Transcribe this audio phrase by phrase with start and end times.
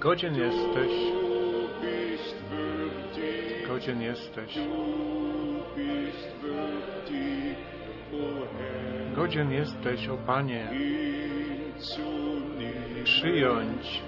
[0.00, 0.92] Godzien jesteś,
[3.68, 4.58] godzien jesteś,
[9.14, 10.68] godzien jesteś, o Panie,
[13.04, 14.02] przyjąć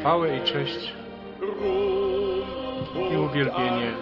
[0.00, 0.92] chwałę i cześć
[3.12, 3.92] i uwielbienie.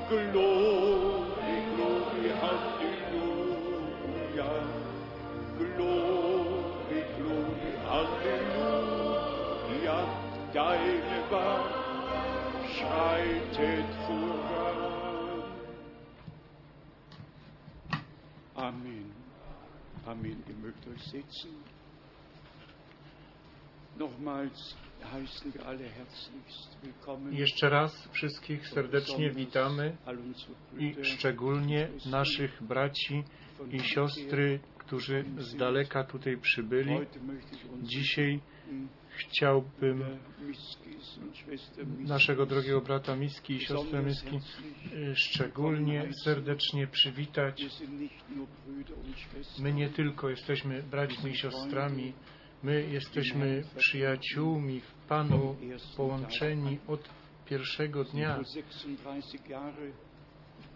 [0.08, 3.60] Glory, glory, Halleluja.
[5.58, 8.78] Glory, glory, Halleluja.
[10.54, 11.68] Deine Wahl
[12.72, 14.78] schreitet voran.
[18.56, 19.12] Amen.
[20.06, 20.42] Amen.
[20.48, 21.83] Ihr mögt euch setzen.
[27.30, 29.96] Jeszcze raz wszystkich serdecznie witamy
[30.78, 33.22] i szczególnie naszych braci
[33.72, 36.94] i siostry, którzy z daleka tutaj przybyli.
[37.82, 38.40] Dzisiaj
[39.16, 40.04] chciałbym
[41.98, 47.62] naszego drogiego brata Miski i siostrę Miski y, szczególnie serdecznie przywitać.
[49.58, 52.12] My nie tylko jesteśmy braćmi i siostrami,
[52.64, 55.56] my jesteśmy przyjaciółmi w Panu,
[55.96, 57.08] połączeni od
[57.46, 58.36] pierwszego dnia.
[58.36, 59.92] Vor 36 Jahre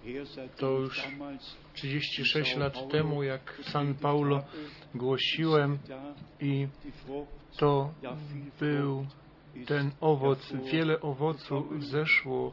[0.05, 4.45] her, seitdem To już damals 36 lat temu, jak w San Paulo
[4.95, 5.79] głosiłem
[6.41, 6.69] i
[7.59, 7.95] to
[8.61, 9.07] był
[9.67, 12.53] ten owoc, wiele owoców zeszło.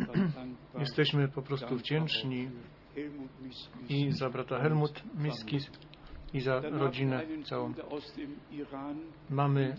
[0.78, 2.48] Jesteśmy po prostu wdzięczni
[3.88, 5.70] i za brata Helmut Miskis
[6.34, 7.74] i za rodzinę całą.
[9.30, 9.76] Mamy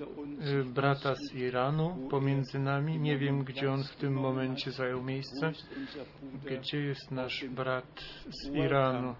[0.59, 2.99] y, brata z Iranu pomiędzy nami.
[2.99, 5.51] Nie wiem, gdzie on w tym momencie zajął miejsce.
[6.45, 8.55] Gdzie jest nasz brat z.
[8.55, 9.15] Iranu?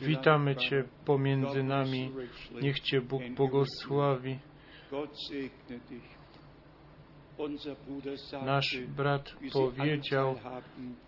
[0.00, 2.12] Witamy Cię pomiędzy nami.
[2.62, 4.38] Niech Cię Bóg błogosławi.
[8.44, 10.34] Nasz brat powiedział,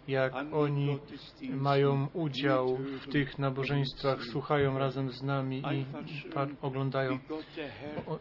[0.08, 0.98] jak oni
[1.50, 5.84] mają udział w tych nabożeństwach, słuchają razem z nami i
[6.62, 7.18] oglądają.
[8.06, 8.18] O-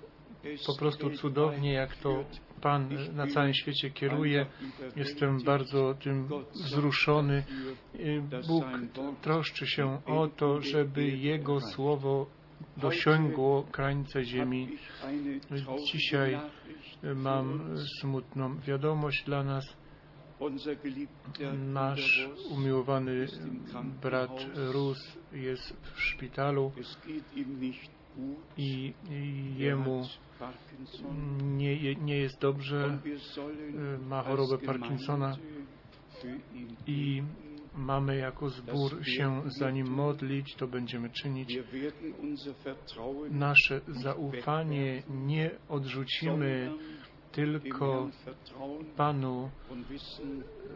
[0.67, 2.23] Po prostu cudownie, jak to.
[2.61, 4.45] Pan na całym świecie kieruje.
[4.95, 7.43] Jestem bardzo tym wzruszony.
[8.47, 8.63] Bóg
[9.21, 12.27] troszczy się o to, żeby Jego słowo
[12.77, 14.69] dosiągło krańce ziemi.
[15.93, 16.39] Dzisiaj
[17.15, 19.65] Mam smutną wiadomość dla nas.
[21.57, 23.27] Nasz umiłowany
[24.01, 26.71] brat Rus jest w szpitalu
[28.57, 28.93] i
[29.57, 30.03] jemu
[31.43, 32.99] nie, nie jest dobrze,
[34.07, 35.37] ma chorobę Parkinsona
[36.87, 37.23] i
[37.77, 41.59] mamy jako zbór się za nim modlić, to będziemy czynić.
[43.31, 46.71] Nasze zaufanie nie odrzucimy,
[47.31, 48.09] tylko
[48.97, 49.49] Panu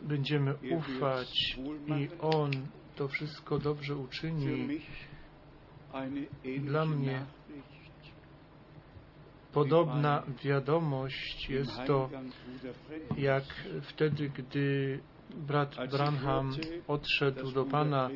[0.02, 2.52] będziemy ufać i On
[2.96, 4.80] to wszystko dobrze uczyni.
[6.60, 7.26] Dla mnie
[9.54, 12.10] podobna wiadomość jest to,
[13.18, 13.44] jak
[13.82, 15.00] wtedy, gdy
[15.36, 16.56] brat Branham
[16.88, 18.10] odszedł do Pana,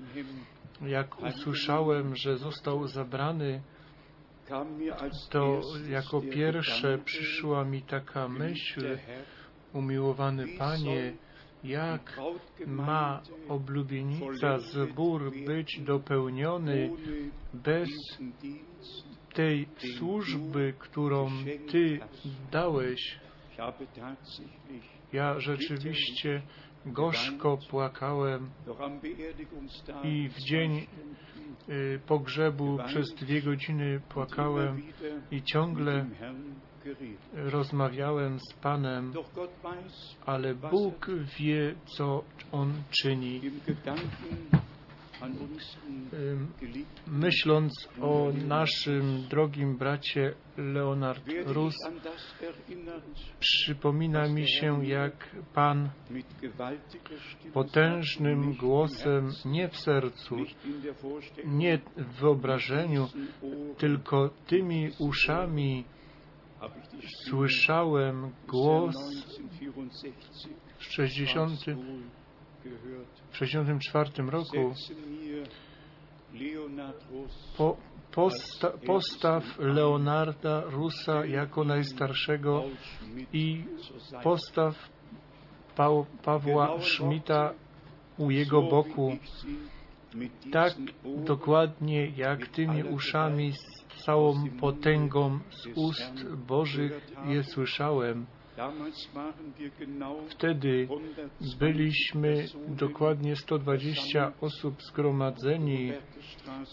[0.81, 3.61] jak usłyszałem, że został zabrany,
[5.29, 8.97] to jako pierwsze przyszła mi taka myśl,
[9.73, 11.13] umiłowany Panie,
[11.63, 12.19] jak
[12.67, 16.89] ma oblubienica zbór być dopełniony
[17.53, 17.89] bez
[19.33, 21.29] tej służby, którą
[21.71, 21.99] Ty
[22.51, 23.19] dałeś.
[25.13, 26.41] Ja rzeczywiście
[26.85, 28.49] gorzko płakałem
[30.03, 30.87] i w dzień
[32.07, 34.81] pogrzebu przez dwie godziny płakałem
[35.31, 36.05] i ciągle
[37.33, 39.13] rozmawiałem z Panem,
[40.25, 41.07] ale Bóg
[41.39, 43.41] wie, co On czyni.
[47.07, 51.75] Myśląc o naszym drogim bracie Leonard Rus,
[53.39, 55.89] przypomina mi się, jak Pan
[57.53, 60.35] potężnym głosem, nie w sercu,
[61.45, 63.07] nie w wyobrażeniu,
[63.77, 65.83] tylko tymi uszami
[67.29, 68.95] słyszałem głos
[70.77, 71.59] w 60,
[73.31, 74.73] w 64 roku.
[77.57, 77.77] Po,
[78.11, 82.63] posta postaw Leonarda Rusa jako najstarszego
[83.33, 83.65] i
[84.23, 84.89] postaw
[85.75, 85.89] pa
[86.23, 87.53] Pawła Schmidta
[88.17, 89.17] u jego boku,
[90.51, 90.73] tak
[91.25, 98.25] dokładnie jak tymi uszami z całą potęgą z ust Bożych je słyszałem.
[100.29, 100.87] Wtedy
[101.59, 105.91] byliśmy dokładnie 120 osób zgromadzeni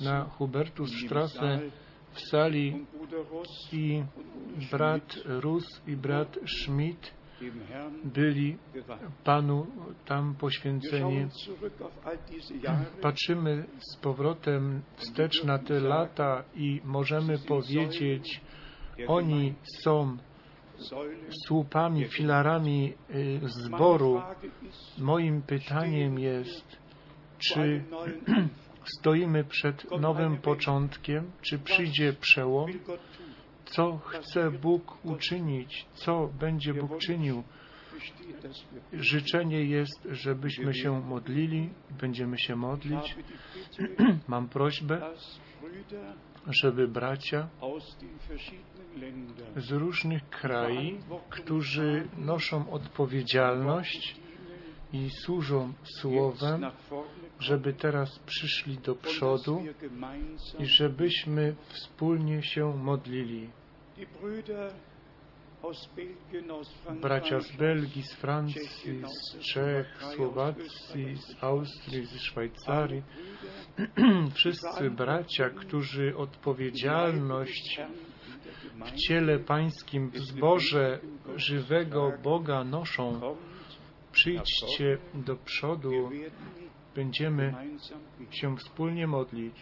[0.01, 1.61] na Hubertusstrasse
[2.13, 2.87] w sali
[3.73, 4.03] i
[4.71, 7.15] brat Rus i brat Schmidt
[8.05, 8.57] byli
[9.25, 9.67] Panu
[10.07, 11.27] tam poświęceni.
[13.03, 18.41] Patrzymy z powrotem wstecz na te lata i możemy powiedzieć,
[19.07, 19.55] oni
[19.85, 20.17] są
[21.47, 24.23] słupami, filarami y, zboru.
[24.99, 26.77] Moim pytaniem jest,
[27.39, 27.85] czy
[28.99, 32.71] stoimy przed nowym początkiem, czy przyjdzie przełom,
[33.65, 37.43] co chce Bóg uczynić, co będzie Bóg czynił.
[38.93, 43.17] Życzenie jest, żebyśmy się modlili, będziemy się modlić.
[44.29, 45.01] Mam prośbę,
[46.47, 47.49] żeby bracia
[49.57, 54.17] z różnych krajów, którzy noszą odpowiedzialność
[54.93, 56.67] i służą Słowem,
[57.39, 59.63] żeby teraz przyszli do przodu
[60.59, 63.51] i żebyśmy wspólnie się modlili.
[67.01, 73.03] Bracia z Belgii, z Francji, z Czech, Słowacji, z Austrii, z Szwajcarii,
[74.37, 77.81] wszyscy bracia, którzy odpowiedzialność
[78.87, 80.99] w ciele pańskim, w zborze
[81.37, 83.37] żywego Boga noszą,
[84.13, 86.11] przyjdźcie do przodu,
[86.95, 87.55] będziemy
[88.31, 89.55] się wspólnie modlić.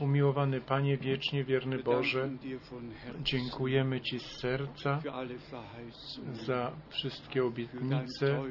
[0.00, 2.30] Umiłowany Panie, wiecznie wierny Boże,
[3.22, 5.00] dziękujemy Ci z serca
[6.32, 8.42] za wszystkie obietnice,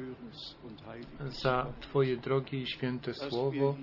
[1.42, 3.76] za Twoje drogie i święte słowo,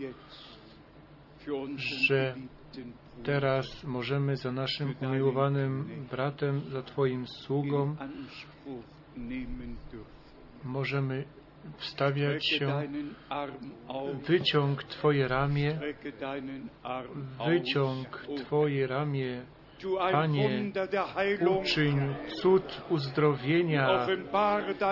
[2.10, 2.36] że
[3.24, 7.96] teraz możemy za naszym umiłowanym bratem, za Twoim sługą,
[10.64, 11.26] możemy
[11.78, 12.84] wstawiać się,
[14.28, 15.80] wyciąg Twoje ramię,
[17.48, 19.42] wyciąg Twoje ramię,
[20.12, 20.72] Panie,
[21.60, 24.08] uczyń cud uzdrowienia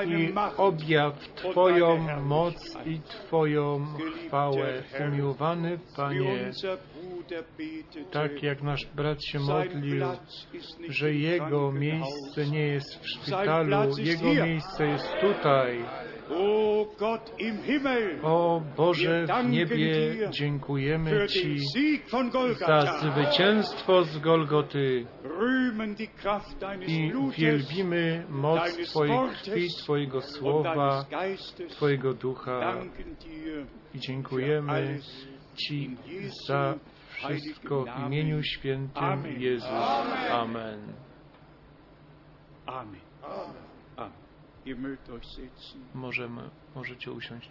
[0.05, 3.85] i objaw Twoją moc i Twoją
[4.27, 4.83] chwałę.
[5.07, 6.51] Umiłowany Panie,
[8.11, 10.05] tak jak nasz brat się modlił,
[10.89, 15.85] że jego miejsce nie jest w szpitalu, jego miejsce jest tutaj.
[18.23, 21.59] O Boże w niebie, dziękujemy Ci
[22.67, 25.05] za zwycięstwo z Golgoty.
[26.87, 31.05] I wielbimy moc Twojej krwi, Twojego słowa,
[31.69, 32.75] Twojego ducha.
[33.93, 34.99] I dziękujemy
[35.55, 35.97] Ci
[36.47, 36.75] za
[37.09, 39.69] wszystko w imieniu świętym Jezus.
[40.31, 40.79] Amen.
[42.65, 43.10] Amen.
[45.93, 47.49] Możemy, możecie usiąść.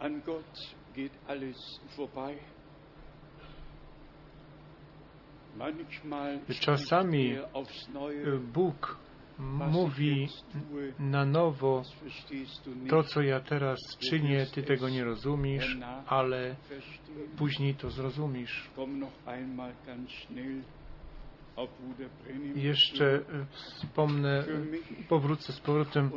[0.00, 2.38] An Gott geht alles vorbei.
[6.60, 7.48] Czasami er
[7.94, 8.96] Neue, Bóg
[9.72, 10.28] mówi
[10.98, 11.82] na nowo
[12.90, 13.78] to, co ja teraz
[14.10, 16.56] czynię, ty tego nie rozumiesz, ale
[17.36, 18.70] później to zrozumiesz.
[22.54, 24.44] Jeszcze e, wspomnę,
[25.08, 26.10] powrócę z powrotem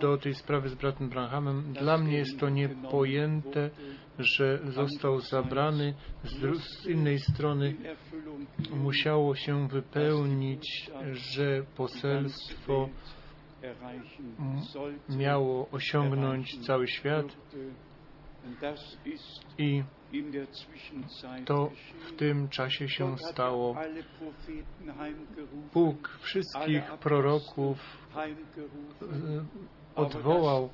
[0.00, 1.72] do tej sprawy z bratem Branhamem.
[1.72, 3.70] Dla mnie jest to niepojęte,
[4.18, 7.74] że został zabrany z, innej strony.
[8.70, 12.88] Musiało się wypełnić, że poselstwo
[15.08, 17.26] miało osiągnąć cały świat
[19.58, 19.82] i
[21.44, 21.70] to
[22.08, 23.76] w tym czasie się stało.
[25.74, 27.78] Bóg wszystkich proroków
[28.16, 28.26] e,
[29.94, 30.70] odwołał,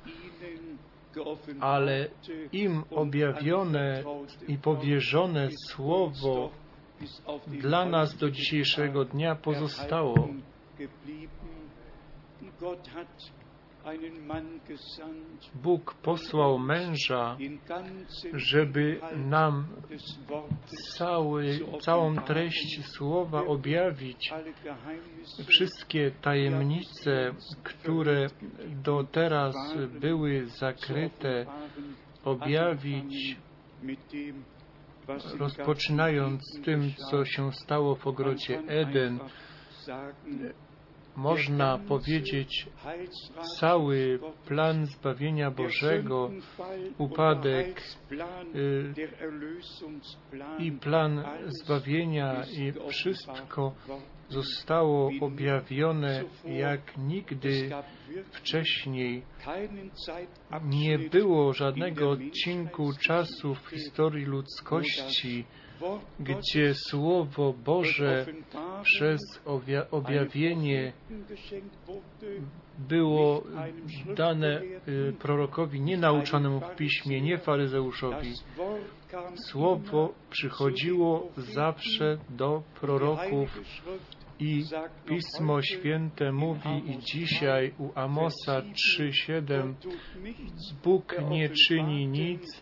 [1.59, 2.07] ale
[2.51, 4.03] im objawione
[4.47, 6.51] i powierzone słowo
[7.47, 10.29] dla nas do dzisiejszego dnia pozostało.
[15.55, 17.37] Bóg posłał męża,
[18.33, 19.67] żeby nam
[20.97, 24.33] cały, całą treść słowa objawić,
[25.47, 27.31] wszystkie tajemnice,
[27.63, 28.27] które
[28.83, 29.55] do teraz
[30.01, 31.45] były zakryte,
[32.23, 33.37] objawić,
[35.39, 39.19] rozpoczynając ganzen tym, co się stało w ogrodzie Eden.
[41.19, 42.67] Można powiedzieć,
[43.59, 46.31] cały plan zbawienia Bożego
[46.97, 47.81] upadek,
[48.55, 48.93] y,
[50.59, 53.73] i plan zbawienia i wszystko
[54.29, 57.69] zostało objawione jak nigdy
[58.31, 59.21] wcześniej.
[60.63, 65.45] Nie było żadnego odcinku czasu w historii ludzkości,
[66.19, 68.25] gdzie Słowo Boże
[68.83, 70.93] przez obja- objawienie
[72.89, 73.43] było
[74.15, 78.33] dane y, prorokowi nienauczonemu w piśmie, nie faryzeuszowi.
[79.51, 83.49] Słowo przychodziło zawsze do proroków
[84.39, 84.63] i
[85.05, 88.73] Pismo Święte mówi i dzisiaj u Amosa 3,7,
[89.43, 92.61] 3:7 Gott tut nichts, Bóg nie czyni nic,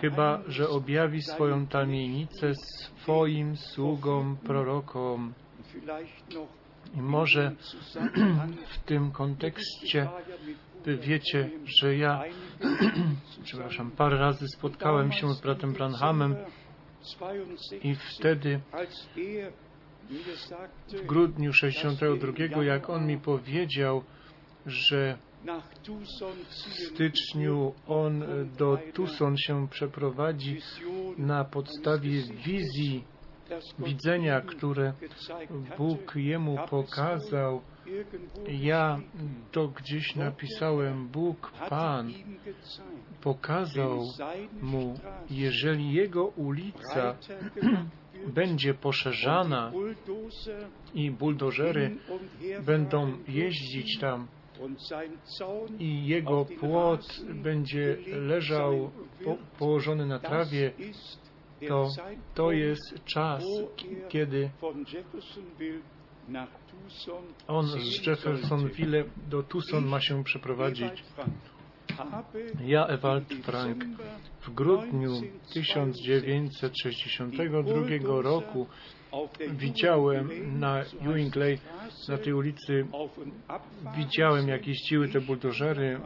[0.00, 5.34] chyba że objawi swoją tamienicę swoim sługom, prorokom.
[6.94, 7.52] I może
[8.74, 10.08] w tym kontekście
[10.84, 12.22] wy wiecie, że ja,
[13.44, 16.36] przepraszam, parę razy spotkałem się z bratem Branhamem
[17.82, 18.60] i wtedy
[20.88, 24.02] w grudniu 62, jak on mi powiedział,
[24.66, 25.18] że
[26.48, 26.54] w
[26.86, 28.24] styczniu on
[28.58, 30.60] do Tucson się przeprowadzi
[31.18, 33.04] na podstawie wizji,
[33.78, 34.92] widzenia, które
[35.78, 37.60] Bóg jemu pokazał.
[38.48, 39.00] Ja
[39.52, 42.12] to gdzieś napisałem, Bóg Pan
[43.22, 44.00] pokazał
[44.62, 44.94] mu,
[45.30, 47.16] jeżeli jego ulica
[48.34, 49.72] będzie poszerzana
[50.94, 51.96] i buldożery
[52.66, 54.28] będą jeździć tam
[55.78, 58.90] i jego płot będzie leżał
[59.24, 60.72] po, położony na trawie,
[61.68, 61.88] to,
[62.34, 63.66] to jest czas, er
[64.08, 64.50] kiedy
[67.48, 68.06] on z.
[68.06, 71.04] Jeffersonville do Tucson ma się przeprowadzić.
[72.64, 73.84] Ja, Ewald Frank,
[74.40, 75.10] w grudniu
[75.52, 78.66] 1962 roku
[79.50, 82.86] widziałem na so Ewing Lane, heißt na tej ulicy,
[83.96, 86.00] widziałem jak jeździły te buldożery.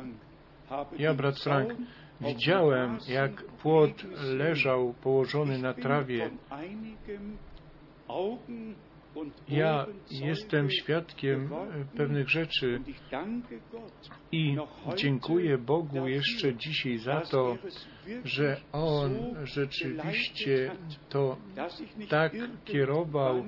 [0.99, 1.75] Ja, brat Frank,
[2.21, 6.31] widziałem jak płot leżał położony na trawie.
[9.49, 12.81] Ja jestem świadkiem e, pewnych rzeczy
[14.33, 14.57] i
[14.97, 17.57] dziękuję Bogu jeszcze dzisiaj za to,
[18.25, 20.71] że On rzeczywiście
[21.09, 21.37] to
[22.09, 22.33] tak
[22.65, 23.45] kierował,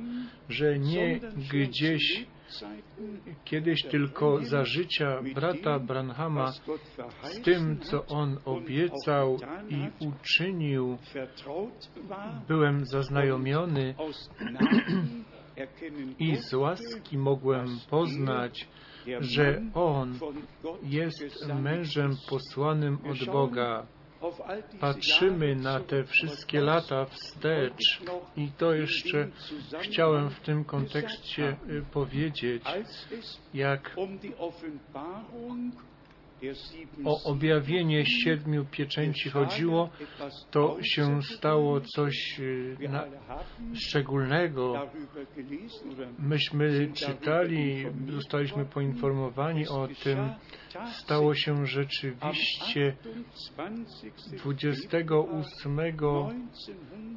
[0.49, 1.21] że nie
[1.53, 2.27] gdzieś
[3.45, 6.53] kiedyś tylko za życia brata Branhama
[7.23, 9.39] z tym, co on obiecał
[9.69, 10.99] i uczynił,
[12.49, 13.95] byłem zaznajomiony
[16.19, 18.69] i z łaski mogłem poznać,
[19.21, 20.19] że on
[20.83, 23.87] jest mężem posłanym od Boga.
[24.81, 28.03] Patrzymy na te wszystkie lata wstecz
[28.37, 29.29] i to jeszcze
[29.81, 32.63] chciałem w tym kontekście y, powiedzieć,
[33.55, 33.97] jak
[37.05, 39.91] o objawienie siedmiu pieczęci chodziło,
[40.51, 43.05] to się stało coś y, na,
[43.75, 44.89] szczególnego.
[46.19, 50.19] Myśmy czytali, zostaliśmy poinformowani o tym.
[50.93, 52.97] Stało się rzeczywiście
[54.33, 55.81] 28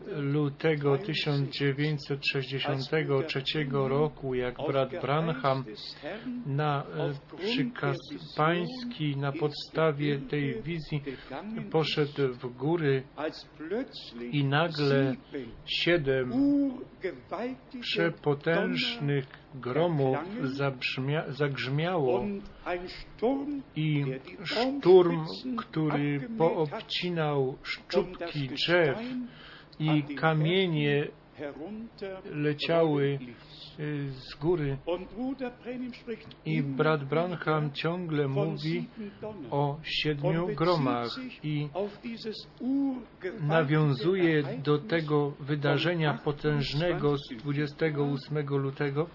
[0.08, 5.63] lutego 1963 roku, jak brat Branham
[6.46, 6.86] na e,
[7.38, 7.98] przykaz
[8.38, 11.01] pański na podstawie tej wizji
[11.72, 13.03] poszedł w góry
[14.31, 15.15] i nagle
[15.65, 16.31] siedem
[17.81, 20.17] przepotężnych gromów
[21.29, 22.25] zagrzmiało
[23.75, 24.05] i
[24.43, 25.25] szturm,
[25.57, 29.00] który poobcinał szczupki drzew
[29.79, 31.07] i kamienie
[32.25, 33.19] leciały
[34.10, 34.77] z góry.
[36.46, 38.88] I brat Branham ciągle mówi
[39.51, 41.10] o siedmiu gromach
[41.44, 41.70] i
[43.41, 49.08] nawiązuje do tego wydarzenia potężnego z 28 lutego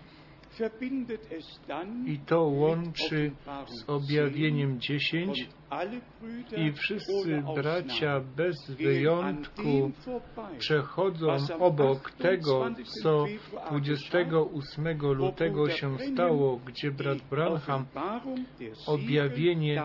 [2.07, 3.33] I to łączy
[3.67, 9.93] z objawieniem 10 10 und alle Brüder i wszyscy bracia bez wyjątku
[10.59, 17.87] przechodzą obok tego, 28 co Februar 28 lutego się stało, gdzie brat Branham
[18.87, 19.83] objawienie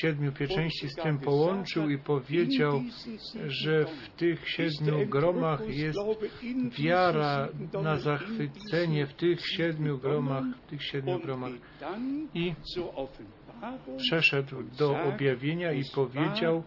[0.00, 2.82] siedmiu pieczęści z tym połączył i powiedział,
[3.46, 5.98] że w tych siedmiu gromach jest
[6.78, 7.48] wiara
[7.82, 11.52] na zachwycenie w tych siedmiu gromach, tych siedmiu gromach.
[12.34, 12.54] I
[13.98, 16.62] przeszedł do objawienia i powiedział,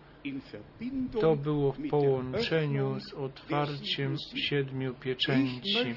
[1.21, 5.95] to było w połączeniu z otwarciem siedmiu pieczęci.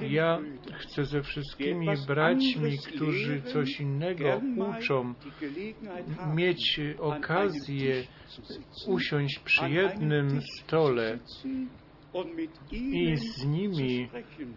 [0.00, 0.38] Ja
[0.78, 5.14] chcę ze wszystkimi braćmi, którzy coś innego uczą,
[6.34, 8.04] mieć okazję
[8.86, 11.18] usiąść przy jednym stole
[12.72, 14.08] i z nimi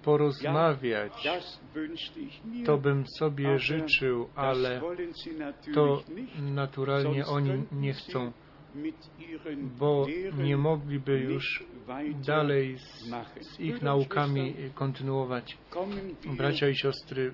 [0.04, 1.28] porozmawiać.
[2.66, 4.82] To bym sobie życzył, ale
[5.74, 6.04] to
[6.42, 8.32] naturalnie oni nie chcą,
[9.80, 10.06] bo
[10.38, 11.64] nie mogliby już
[12.28, 13.10] dalej z,
[13.42, 15.58] z ich naukami kontynuować.
[16.38, 17.34] Bracia i siostry,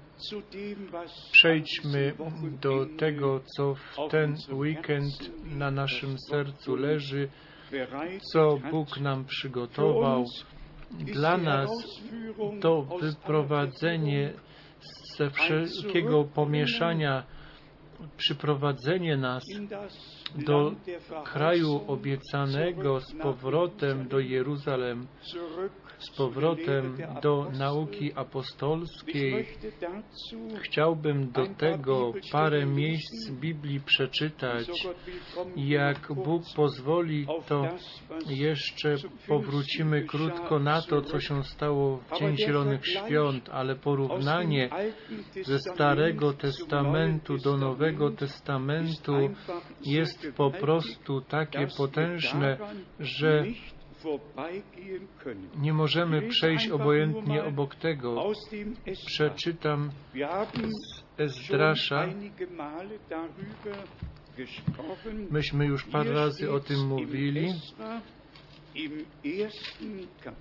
[1.31, 2.13] przejdźmy
[2.62, 7.29] do tego, co w ten weekend na naszym sercu leży,
[8.33, 10.25] co Bóg nam przygotował.
[10.91, 11.69] Dla nas
[12.62, 14.33] to wyprowadzenie
[15.17, 17.24] ze wszelkiego pomieszania,
[18.17, 19.43] przyprowadzenie nas
[20.36, 20.71] do
[21.24, 25.07] kraju obiecanego z powrotem do Jeruzalem,
[26.00, 29.46] z powrotem do nauki apostolskiej.
[30.62, 34.68] Chciałbym do tego parę miejsc Biblii przeczytać.
[35.56, 37.68] Jak Bóg pozwoli, to
[38.27, 38.96] jeszcze
[39.27, 44.70] powrócimy krótko na to, co się stało w Dzień Zielonych Świąt, ale porównanie
[45.46, 49.13] ze Starego Testamentu do Nowego Testamentu
[49.86, 52.58] jest po prostu takie potężne,
[53.00, 53.44] że
[55.58, 58.32] nie możemy przejść obojętnie obok tego.
[59.06, 59.92] Przeczytam
[60.56, 62.08] z Ezdrasza.
[65.31, 67.53] Myśmy już parę razy o tym mówili.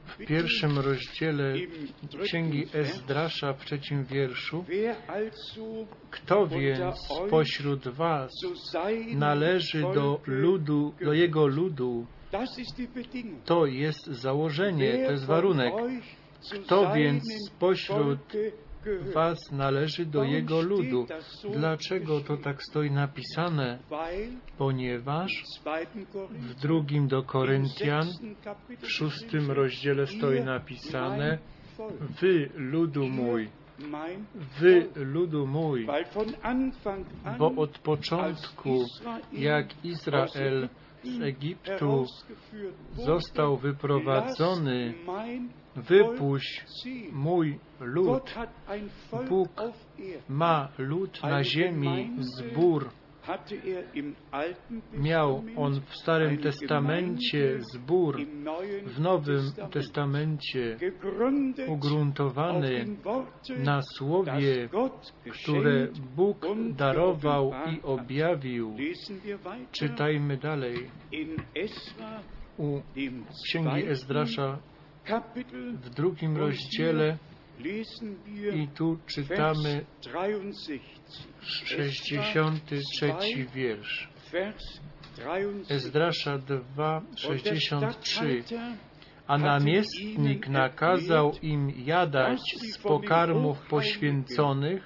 [0.07, 1.55] W pierwszym rozdziale
[2.23, 4.65] Księgi Ezdrasza w trzecim wierszu
[6.11, 8.33] Kto więc pośród was
[9.15, 12.07] należy do ludu, do jego ludu,
[13.45, 15.75] to jest założenie, to jest warunek.
[16.65, 18.19] Kto więc spośród
[19.15, 21.07] Was należy do Jego ludu?
[21.53, 23.79] Dlaczego to tak stoi napisane?
[24.59, 25.45] Ponieważ
[26.31, 28.07] w drugim do Koryntian,
[28.79, 31.39] w szóstym rozdziale stoi napisane
[32.21, 33.49] Wy, ludu mój,
[34.61, 35.87] Wy, ludu mój,
[37.39, 38.85] bo od początku,
[39.33, 40.69] jak Izrael
[41.07, 42.05] z Egiptu
[42.97, 44.95] został wyprowadzony,
[45.77, 46.65] wypuść
[47.13, 48.35] mój lud.
[49.29, 49.63] Bóg
[50.29, 52.91] ma lud na ziemi, zbór.
[54.93, 58.17] Miał on w Starym Testamencie zbór,
[58.87, 60.79] w Nowym Testamencie
[61.69, 62.85] ugruntowany
[63.65, 64.69] na słowie,
[65.31, 68.77] które Bóg darował i objawił.
[69.73, 70.91] Czytajmy dalej.
[72.59, 72.81] U
[73.47, 74.59] Księgi Ezdrasza
[75.83, 77.19] w drugim rozdziale
[78.55, 79.85] i tu czytamy
[81.41, 84.09] 63 wiersz.
[85.71, 88.43] Ezdrasza 2, 63.
[89.27, 94.83] A namiestnik nakazał im jadać z pokarmów poświęconych,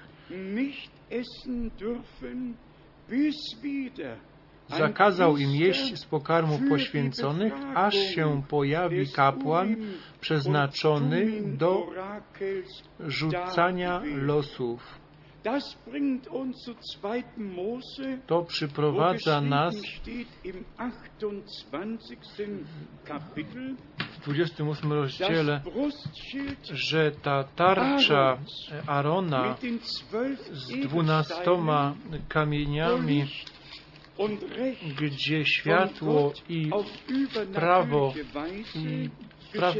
[4.78, 9.76] zakazał im jeść z pokarmów poświęconych, aż się pojawi kapłan
[10.20, 11.86] przeznaczony do
[13.06, 15.00] rzucania losów.
[18.26, 19.74] To przyprowadza nas
[24.10, 25.60] w 28 rozdziale,
[26.72, 28.38] że ta tarcza
[28.86, 29.56] Arona
[30.52, 31.94] z dwunastoma
[32.28, 33.26] kamieniami
[35.00, 36.70] gdzie światło i
[37.54, 38.14] prawo
[39.52, 39.72] pra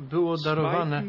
[0.00, 1.02] było darowane.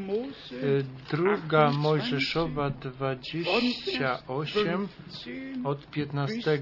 [1.12, 4.88] Druga Mojżeszowa 28
[5.64, 6.62] od 15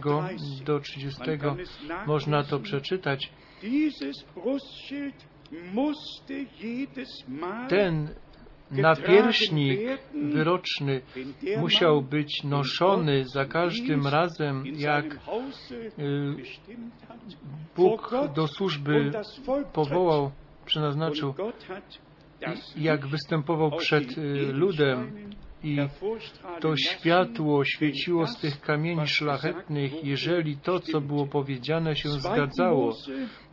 [0.66, 1.22] do 30
[2.08, 3.32] można to przeczytać.
[7.70, 8.10] Ten
[8.72, 9.80] Napierśnik
[10.14, 11.02] wyroczny
[11.58, 15.20] musiał być noszony za każdym razem, jak
[17.76, 19.12] Bóg do służby
[19.74, 20.32] powołał,
[20.66, 21.34] przeznaczył,
[22.78, 24.18] jak występował przed
[24.54, 25.12] ludem
[25.64, 25.78] i
[26.60, 32.96] to światło świeciło z tych kamieni szlachetnych, jeżeli to, co było powiedziane, się zgadzało.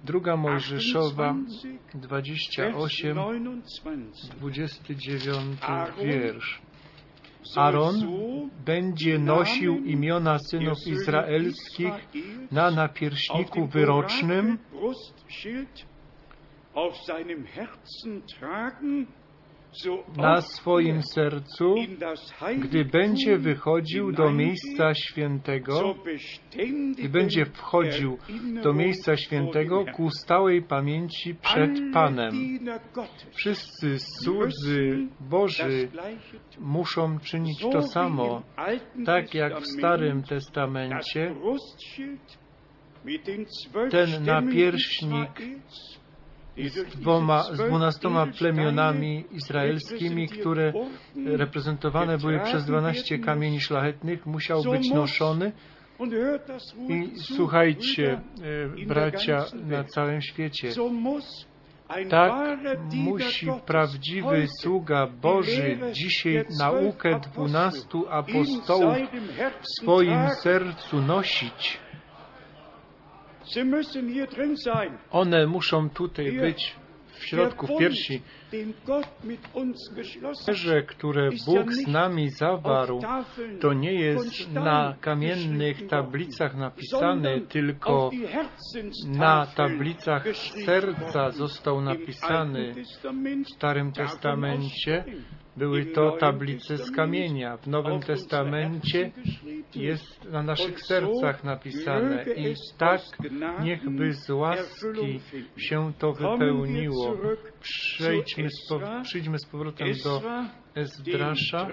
[0.05, 1.35] Druga Mojżeszowa
[1.95, 3.19] 28,
[4.41, 5.61] 29
[6.05, 6.61] wiersz.
[7.57, 7.95] Aaron
[8.65, 11.93] będzie nosił imiona synów izraelskich
[12.53, 14.59] na napierśniku wyrocznym
[20.17, 21.75] na swoim sercu,
[22.59, 25.95] gdy będzie wychodził do miejsca świętego
[26.99, 28.19] i będzie wchodził
[28.63, 32.35] do miejsca świętego ku stałej pamięci przed Panem.
[33.33, 35.89] Wszyscy słudzy Boży
[36.59, 38.43] muszą czynić to samo,
[39.07, 41.35] tak jak w Starym Testamencie.
[43.91, 45.31] ten napierśnik
[46.65, 50.73] z, dwoma, z dwunastoma plemionami izraelskimi, które
[51.27, 55.53] reprezentowane były przez dwanaście kamieni szlachetnych, musiał być noszony.
[56.89, 58.21] I słuchajcie,
[58.87, 60.69] bracia na całym świecie,
[62.11, 62.33] tak
[62.95, 68.97] musi prawdziwy sługa Boży dzisiaj naukę dwunastu apostołów
[69.61, 71.86] w swoim sercu nosić.
[75.11, 76.77] One muszą tutaj być
[77.19, 78.23] w środku w piersi.
[80.53, 83.01] Że, które Bóg z nami zawarł,
[83.61, 88.11] to nie jest na kamiennych tablicach napisane, tylko
[89.07, 90.25] na tablicach
[90.65, 92.75] serca został napisany
[93.45, 95.05] w Starym Testamencie.
[95.57, 97.57] Były to tablice z kamienia.
[97.57, 99.11] W Nowym Testamencie
[99.77, 103.01] jest na naszych sercach napisane i tak
[103.63, 105.21] niechby z łaski
[105.57, 107.17] się to wypełniło.
[107.61, 108.69] Przejdźmy z,
[109.03, 110.23] przyjdźmy z powrotem do
[110.75, 111.69] Ezdrasza.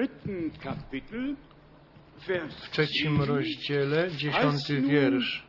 [2.49, 5.47] w trzecim rozdziale, dziesiąty wiersz.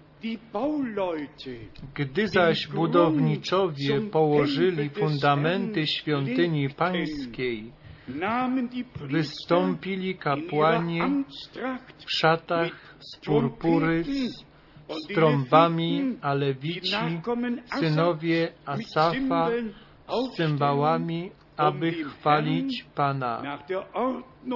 [1.94, 7.72] Gdy zaś budowniczowie położyli fundamenty świątyni pańskiej,
[9.10, 11.00] wystąpili kapłani
[12.06, 14.04] w szatach z purpury,
[14.88, 16.96] z trąbami, a lewici,
[17.80, 19.50] synowie Asafa,
[20.08, 23.58] z cymbałami, aby chwalić Pana,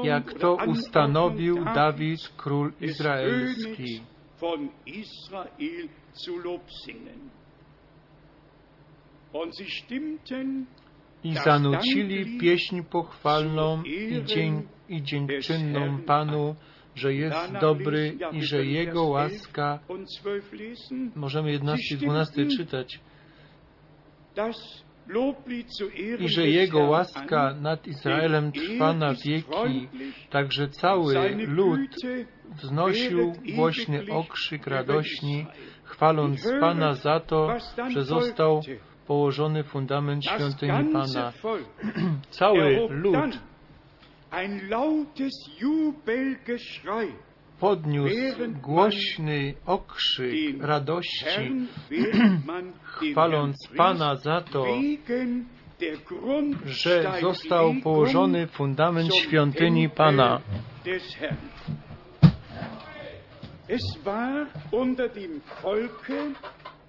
[0.03, 4.01] jak to ustanowił Dawid, król izraelski.
[11.24, 16.54] I zanucili pieśń pochwalną i, dzień, i dziękczynną Panu,
[16.94, 19.78] że jest dobry i że Jego łaska,
[21.16, 23.00] możemy 11 i 12 czytać,
[26.18, 29.88] i że Jego łaska nad Izraelem trwa na wieki,
[30.31, 31.14] także cały
[31.46, 31.90] lud
[32.62, 35.46] wznosił głośny okrzyk radośni,
[35.85, 37.48] chwaląc Pana za to,
[37.88, 38.61] że został
[39.09, 41.33] położony fundament świątyni Pana.
[42.31, 43.38] Cały lud
[47.61, 48.14] podniósł
[48.62, 51.68] głośny okrzyk radości,
[53.12, 54.64] chwaląc Pana za to,
[56.64, 60.40] że został położony fundament świątyni Pana.
[63.68, 66.33] Es war unter dem Volke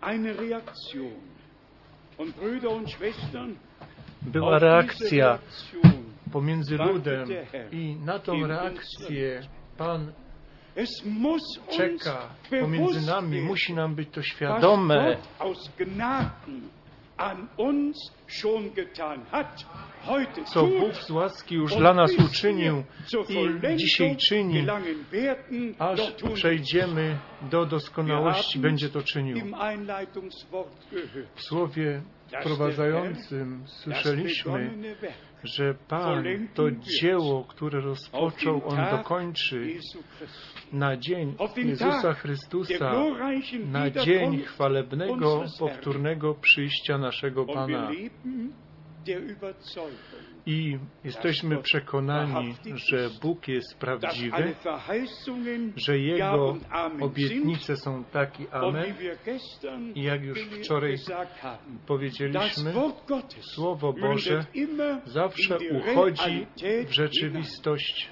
[0.02, 1.39] eine Reaktion.
[4.22, 5.40] Była reakcja
[6.32, 7.30] pomiędzy ludem
[7.72, 9.42] i na tą reakcję
[9.78, 10.12] Pan
[11.78, 12.30] czeka
[12.62, 13.42] pomiędzy nami.
[13.42, 15.18] Musi nam być to świadome.
[20.46, 22.84] Co Bóg z łaski już dla nas uczynił
[23.30, 24.68] i dzisiaj czyni,
[25.80, 26.00] aż
[26.34, 29.38] przejdziemy do doskonałości, będzie to czynił.
[31.36, 32.02] W słowie
[32.42, 34.72] wprowadzającym słyszeliśmy,
[35.44, 36.24] że Pan
[36.54, 39.74] to dzieło, które rozpoczął, On dokończy
[40.74, 42.94] na dzień Jezusa Chrystusa,
[43.66, 47.92] na dzień chwalebnego, powtórnego przyjścia naszego Pana.
[50.46, 52.56] I jesteśmy przekonani,
[52.90, 54.56] że Bóg jest prawdziwy,
[55.76, 56.58] że Jego
[57.02, 58.94] obietnice są tak i amen.
[59.96, 60.96] I jak już wczoraj
[61.88, 62.74] powiedzieliśmy,
[63.42, 64.46] Słowo Boże
[65.06, 66.46] zawsze uchodzi
[66.88, 68.10] w rzeczywistość.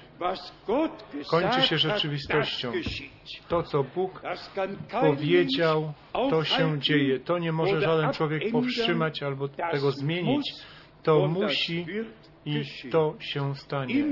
[1.30, 2.72] Kończy się rzeczywistością.
[3.48, 4.22] To, co Bóg
[4.90, 7.20] powiedział, to się dzieje.
[7.20, 10.52] To nie może żaden człowiek powstrzymać albo tego zmienić.
[11.08, 11.86] To musi
[12.46, 14.04] i to się stanie.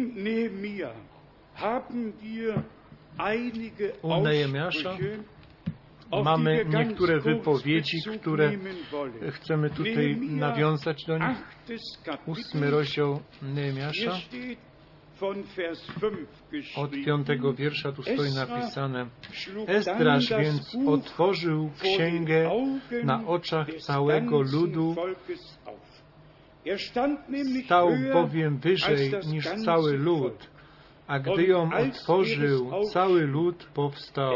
[4.03, 4.97] U Nehemiasza
[6.25, 8.53] Mamy niektóre wypowiedzi, które
[9.31, 11.39] chcemy tutaj nawiązać do nich.
[12.27, 14.13] Ósmy rozdział Nehemiasza.
[14.17, 14.59] steht
[15.21, 15.87] von Vers
[16.51, 19.07] 5 Od piątego wiersza tu stoi napisane
[19.67, 22.51] das więc otworzył księgę
[23.05, 24.95] na oczach całego ludu,
[27.65, 30.51] stał bowiem wyżej niż cały lud.
[31.07, 34.35] A gdy ją otworzył, cały lud powstał.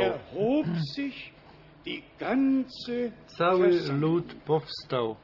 [3.26, 5.16] Cały lud powstał.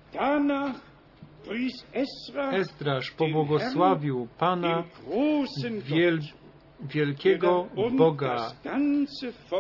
[2.53, 4.85] Ezdraż pobłogosławił Pana,
[5.85, 6.21] wiel,
[6.81, 7.67] wielkiego
[7.97, 8.53] Boga,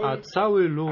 [0.02, 0.90] a cały lud,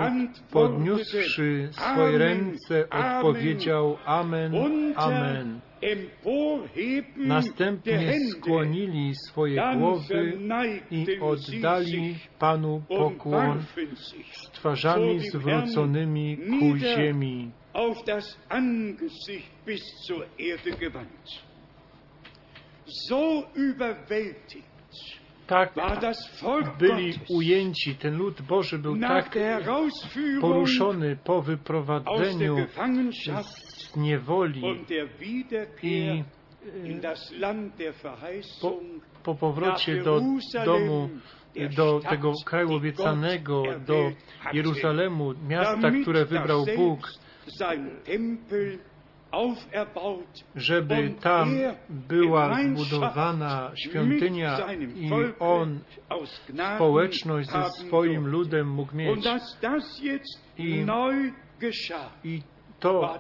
[0.50, 4.54] podniósłszy swoje ręce, odpowiedział Amen,
[4.96, 5.60] Amen.
[7.16, 10.38] Następnie skłonili swoje głowy
[10.90, 13.62] i oddali Panu pokłon
[13.94, 17.50] z twarzami zwróconymi ku ziemi.
[22.86, 24.74] So überwältigt
[25.46, 25.74] Tak.
[26.78, 29.38] Byli ujęci, ten lud Boży był tak
[30.40, 32.56] poruszony po wyprowadzeniu
[33.42, 34.62] z niewoli
[35.82, 36.14] i
[38.60, 38.80] po,
[39.22, 40.20] po powrocie do
[40.64, 41.08] domu,
[41.76, 44.10] do tego kraju obiecanego, do
[44.52, 47.08] Jeruzalemu, miasta, które wybrał Bóg,
[50.56, 51.56] żeby tam
[52.08, 54.56] była zbudowana świątynia
[54.96, 55.80] i on
[56.76, 59.24] społeczność ze swoim ludem mógł mieć.
[60.58, 60.84] I-
[62.24, 62.42] I
[62.80, 63.18] to,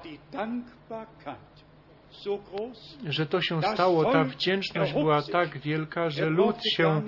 [3.08, 7.02] że to się stało, ta wdzięczność była tak wielka, że er lud się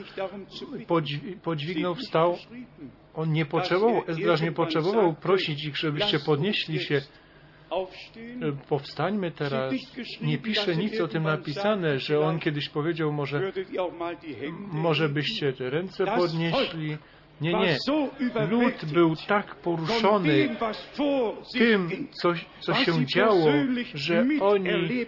[1.43, 2.37] podźwignął, wstał.
[3.15, 7.01] On nie potrzebował, er Ezdraż nie potrzebował prosić ich, żebyście "Lasst podnieśli się,
[8.69, 9.75] powstańmy teraz.
[10.23, 13.53] Nie pisze nic o tym napisane, że on kiedyś powiedział, może,
[14.73, 16.97] może byście te ręce podnieśli.
[17.41, 17.77] Nie, nie.
[18.51, 20.57] Lud był tak poruszony
[21.53, 23.47] tym, co, co się działo,
[23.95, 25.07] że oni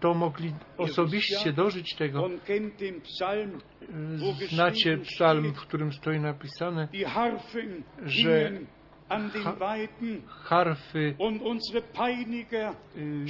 [0.00, 2.30] to mogli osobiście dożyć tego.
[4.48, 6.88] Znacie psalm, w którym stoi napisane,
[8.02, 8.52] że
[10.44, 11.14] harfy
[12.96, 13.26] y,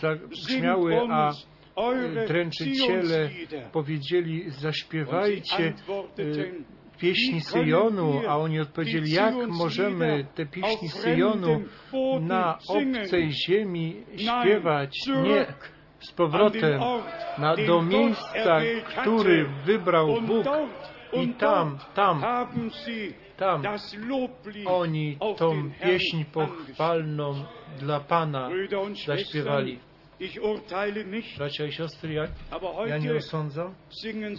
[0.00, 1.32] zabrzmiały, a
[1.76, 3.30] eure dręczyciele
[3.72, 5.74] powiedzieli, zaśpiewajcie
[6.18, 6.64] y,
[6.98, 11.60] pieśni Syjonu, a oni odpowiedzieli, jak możemy te pieśni Syjonu
[12.20, 14.98] na obcej ziemi śpiewać?
[15.22, 15.46] Nie,
[16.00, 16.80] z powrotem
[17.38, 18.60] na, do miejsca,
[19.00, 20.46] który wybrał Bóg.
[21.12, 22.22] I tam, tam,
[23.42, 23.62] tam
[24.66, 27.44] oni tą pieśń pochwalną
[27.78, 28.50] dla Pana
[29.06, 29.78] zaśpiewali.
[31.38, 32.28] Bracia i siostry, ja,
[32.86, 33.74] ja nie osądzam,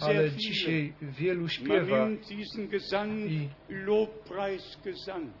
[0.02, 2.08] ale dzisiaj wielu śpiewa
[3.28, 3.48] i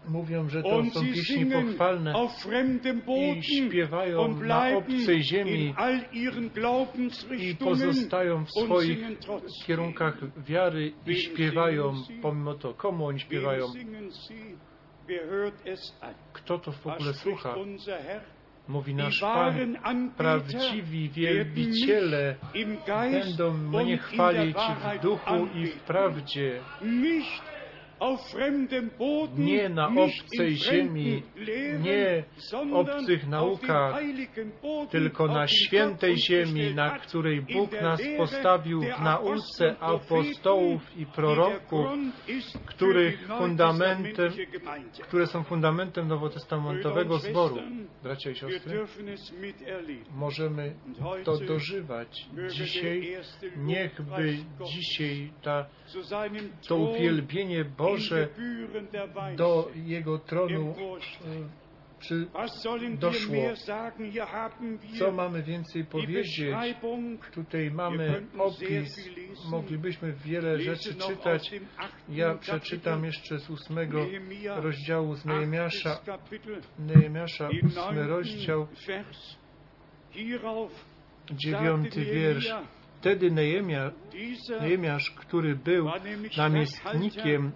[0.08, 2.12] mówią, że to są pieśni pochwalne
[3.06, 5.74] Boden śpiewają na obcej ziemi
[7.38, 8.98] i pozostają w swoich
[9.66, 12.74] kierunkach wiary i śpiewają pomimo to.
[12.74, 13.66] Komu oni śpiewają?
[16.32, 17.54] Kto to w ogóle słucha?
[18.68, 19.76] Mówi nasz Pan.
[20.16, 22.36] Prawdziwi wielbiciele
[22.86, 26.60] będą mnie chwalić w duchu i w prawdzie.
[29.36, 31.22] Nie na obcej ziemi,
[31.80, 32.24] nie
[32.72, 34.00] obcych naukach,
[34.90, 41.86] tylko na świętej ziemi, na której Bóg nas postawił w nauce apostołów i proroków,
[42.66, 44.32] których fundamentem,
[45.02, 47.58] które są fundamentem nowotestamentowego zboru.
[48.02, 48.84] Bracia i siostry,
[50.14, 50.74] możemy
[51.24, 52.26] to dożywać.
[52.48, 53.16] Dzisiaj
[53.56, 55.66] niechby dzisiaj ta,
[56.68, 57.93] to uwielbienie Boże
[59.36, 60.74] do Jego tronu.
[62.08, 63.34] Czy wir doszło?
[64.98, 66.42] co mamy więcej powiedzieć?
[67.34, 69.10] Tutaj mamy opis,
[69.50, 71.50] moglibyśmy wiele rzeczy czytać.
[72.08, 74.06] Ja przeczytam jeszcze z ósmego
[74.56, 76.00] rozdziału z Nehemiasza,
[76.78, 78.66] Nehemiasza, ósmy rozdział,
[81.32, 82.54] dziewiąty wiersz.
[83.00, 83.90] Wtedy Nehemia,
[84.60, 85.90] Nehemiasz, który był
[86.36, 87.52] namiestnikiem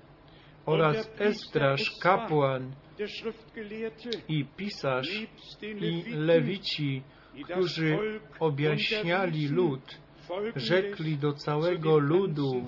[0.69, 2.73] oraz Estraż, kapłan
[4.29, 5.27] i pisarz
[5.63, 7.03] i Lewici,
[7.45, 7.99] którzy
[8.41, 10.01] objaśniali lud,
[10.57, 12.65] rzekli do całego ludu,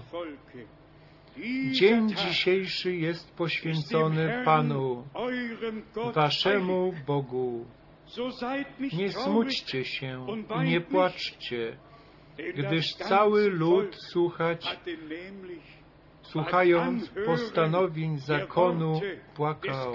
[1.70, 5.04] Dzień dzisiejszy jest poświęcony Panu,
[6.14, 6.92] waszemu.
[7.06, 7.66] Bogu.
[8.92, 10.26] Nie smućcie się
[10.64, 11.76] nie płaczcie,
[12.54, 14.78] gdyż cały lud słuchać,
[16.30, 19.00] słuchając postanowień zakonu,
[19.34, 19.94] płakał.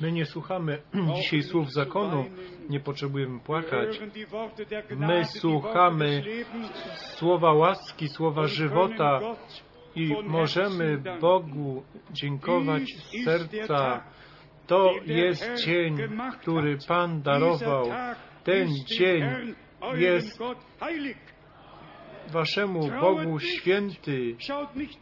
[0.00, 0.82] My nie słuchamy
[1.16, 2.24] dzisiaj słów zakonu,
[2.68, 4.00] nie potrzebujemy płakać.
[4.96, 6.22] My słuchamy
[6.96, 9.20] słowa łaski, słowa żywota
[9.94, 11.02] i możemy.
[11.20, 14.04] Bogu dziękować z serca.
[14.66, 16.78] To jest gemacht który.
[16.88, 17.86] Pan darował.
[18.44, 18.68] Ten
[19.00, 19.54] eurem
[19.96, 20.40] jest.
[22.32, 24.36] Waszemu Bogu święty.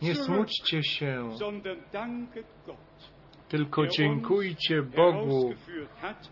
[0.02, 1.30] Nie smućcie się,
[3.48, 5.54] tylko dziękujcie Bogu,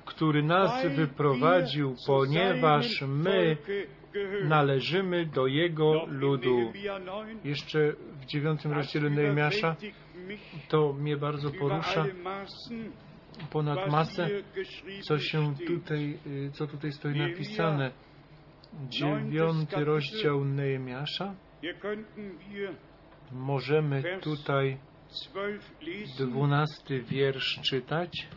[0.05, 3.57] który nas wyprowadził, ponieważ my
[4.45, 6.57] należymy do Jego ludu.
[6.57, 9.77] Nehemia 9, Jeszcze w dziewiątym rozdziale Nehemiasza
[10.69, 12.05] to mnie bardzo porusza
[13.51, 14.29] ponad masę,
[15.03, 17.91] co się tutaj, y, co tutaj stoi napisane.
[18.89, 21.35] Dziewiąty rozdział Nehemiasza.
[23.33, 24.79] Możemy tutaj
[25.13, 28.29] 12 lesen, dwunasty wiersz czytać.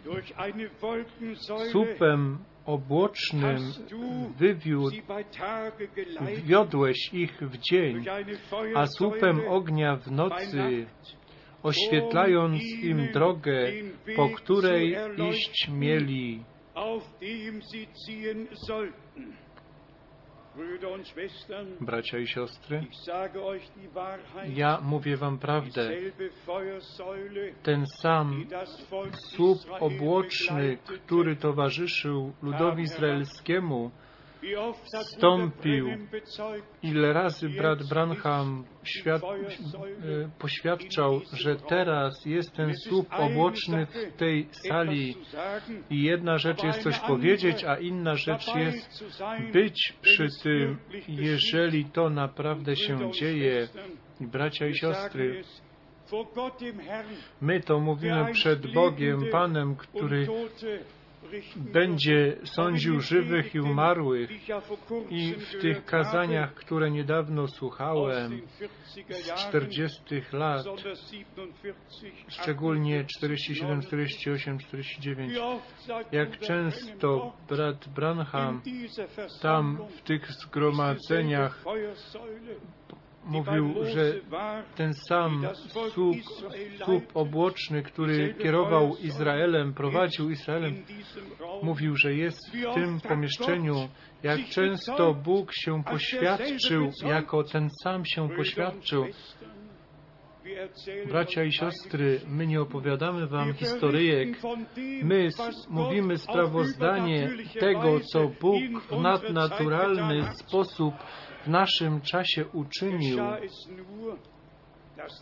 [1.71, 3.57] Supem obłocznym
[4.37, 4.95] wywiódł,
[6.43, 8.05] wiodłeś ich w dzień,
[8.75, 10.85] a słupem ognia w nocy,
[11.65, 13.71] oświetlając im drogę,
[14.15, 14.95] po której
[15.29, 16.43] iść mieli.
[21.81, 22.83] Bracia i siostry,
[24.55, 25.89] ja mówię wam prawdę.
[27.63, 28.45] Ten sam
[29.35, 33.91] słup obłoczny, który towarzyszył ludowi izraelskiemu,
[35.03, 35.89] wstąpił.
[36.83, 44.47] Ile razy brat Branham świad, e, poświadczał, że teraz jest ten słup obłoczny w tej
[44.51, 45.15] sali.
[45.89, 49.03] I jedna rzecz jest coś powiedzieć, a inna rzecz jest
[49.53, 50.77] być przy tym,
[51.07, 53.67] jeżeli to naprawdę się dzieje.
[54.21, 55.43] Bracia i siostry,
[57.41, 60.27] my to mówimy przed Bogiem, Panem, który
[61.55, 64.29] będzie sądził żywych i umarłych.
[65.09, 70.01] I w tych kazaniach, które niedawno słuchałem, den 40er z Jahren, 40
[70.33, 71.75] lat, besonders 47,
[72.27, 78.61] szczególnie 48, 47, 48, 49, Wie oft sagt jak często brat Branham
[79.41, 81.63] tam w tych zgromadzeniach
[83.25, 84.13] mówił, że
[84.75, 85.47] ten sam
[85.89, 86.15] słup,
[86.83, 90.75] słup obłoczny, który kierował Izraelem, prowadził Izraelem,
[91.63, 93.75] mówił, że jest w tym pomieszczeniu.
[94.23, 99.05] Jak często Bóg się poświadczył, jako ten sam się poświadczył.
[101.07, 104.37] Bracia i siostry, my nie opowiadamy wam historyjek,
[105.03, 105.29] my
[105.69, 110.93] mówimy sprawozdanie tego, co Bóg w nadnaturalny sposób
[111.45, 113.17] w naszym czasie uczynił.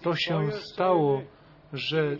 [0.04, 1.22] To się stało,
[1.74, 2.18] że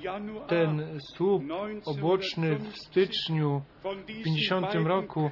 [0.48, 1.44] ten słup
[1.86, 5.30] obłoczny w styczniu w 50 roku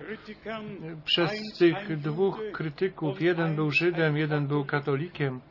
[1.06, 5.42] przez tych dwóch krytyków, jeden był Żydem, jeden był katolikiem,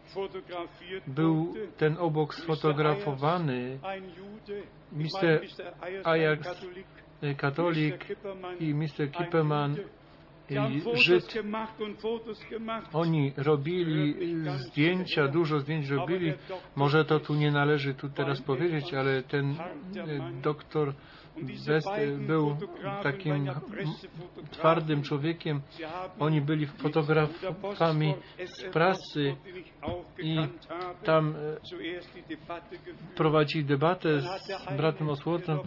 [1.06, 3.78] był ten obok sfotografowany,
[4.92, 5.40] Mr.
[6.04, 6.48] Ajax,
[7.22, 8.16] y, katolik
[8.60, 9.10] i Mr.
[9.12, 9.76] Kipperman,
[10.94, 11.34] Żyd.
[12.92, 14.14] Oni robili
[14.46, 16.32] zdjęcia, dużo zdjęć robili.
[16.76, 19.56] Może to tu nie należy tu teraz powiedzieć, ale ten y,
[20.42, 20.94] doktor
[21.66, 21.88] Best
[22.26, 22.56] był
[23.02, 23.50] takim
[24.50, 25.60] twardym człowiekiem.
[26.18, 29.36] Oni byli fotografami z prasy
[30.18, 30.36] i
[31.04, 32.36] tam y,
[33.16, 35.58] prowadzili debatę z bratem Oswortem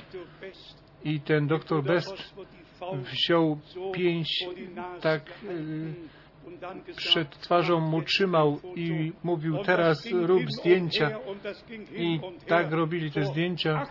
[1.04, 2.36] i ten doktor Best
[2.92, 3.60] wziął
[3.94, 4.46] pięć
[5.02, 5.94] tak y,
[6.96, 11.20] przed twarzą mu trzymał i mówił, teraz rób zdjęcia.
[11.96, 13.88] I tak robili te zdjęcia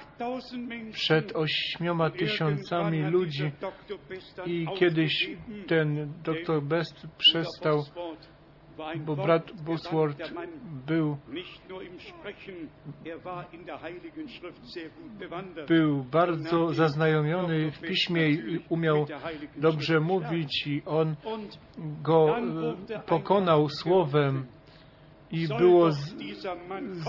[0.92, 3.50] przed ośmioma tysiącami ludzi.
[4.46, 5.30] I kiedyś
[5.66, 7.84] ten doktor Best przestał
[9.06, 10.32] bo brat Bosworth
[10.86, 11.16] był,
[15.68, 19.06] był bardzo zaznajomiony w piśmie i umiał
[19.56, 21.16] dobrze mówić i on
[22.02, 24.46] go e, pokonał słowem
[25.32, 26.14] i było z,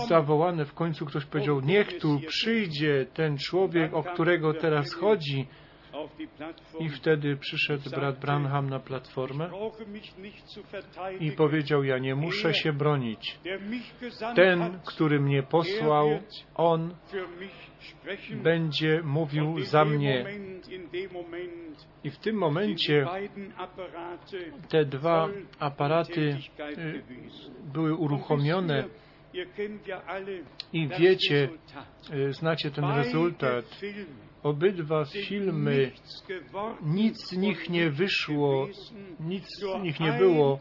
[0.08, 5.46] zawołane w końcu ktoś powiedział, niech tu przyjdzie ten człowiek, o którego teraz chodzi.
[6.80, 9.50] I wtedy przyszedł brat Branham na platformę
[11.20, 13.38] i powiedział, ja nie muszę się bronić.
[14.34, 16.08] Ten, który mnie posłał,
[16.54, 16.94] on
[18.42, 20.24] będzie mówił za mnie.
[22.04, 23.06] I w tym momencie
[24.68, 25.28] te dwa
[25.58, 26.36] aparaty
[26.78, 27.02] y,
[27.72, 28.84] były uruchomione
[30.72, 31.48] i wiecie,
[32.14, 33.64] y, znacie ten rezultat.
[34.42, 35.92] Obydwa filmy,
[36.82, 38.68] nic z nich nie wyszło,
[39.20, 40.58] nic z nich nie było,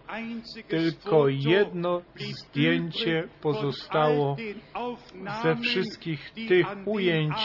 [0.68, 4.38] tylko jedno zdjęcie pozostało
[5.44, 7.36] ze wszystkich tych ujęć,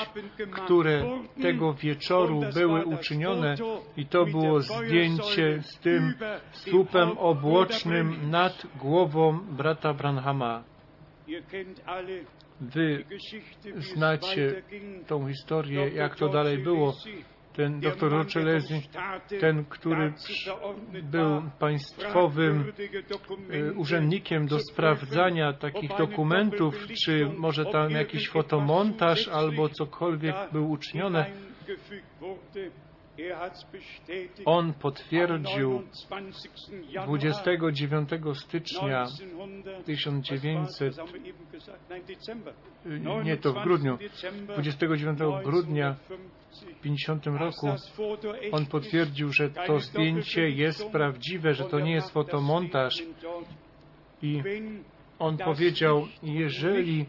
[0.51, 1.05] które
[1.43, 3.55] tego wieczoru były uczynione.
[3.97, 6.14] I to było zdjęcie z tym
[6.53, 10.64] słupem obłocznym nad głową brata Branhama.
[12.61, 13.05] Wy
[13.76, 14.62] znacie
[15.07, 16.95] tą historię, jak to dalej było.
[17.53, 18.83] Ten doktor Rochelezi,
[19.41, 20.12] ten, który
[21.03, 22.72] był państwowym
[23.51, 26.74] e, urzędnikiem do sprawdzania takich dokumentów,
[27.05, 31.33] czy może tam jakiś fotomontaż albo cokolwiek był uczynione,
[34.45, 35.83] on potwierdził
[37.07, 39.07] 29 stycznia
[39.87, 40.97] 1900,
[43.25, 43.99] nie to w grudniu,
[44.45, 45.97] 29 grudnia
[46.79, 47.66] w 50 roku,
[48.53, 53.03] on potwierdził, że to zdjęcie jest prawdziwe, że to nie jest fotomontaż
[54.23, 54.43] i
[55.19, 57.07] on powiedział, jeżeli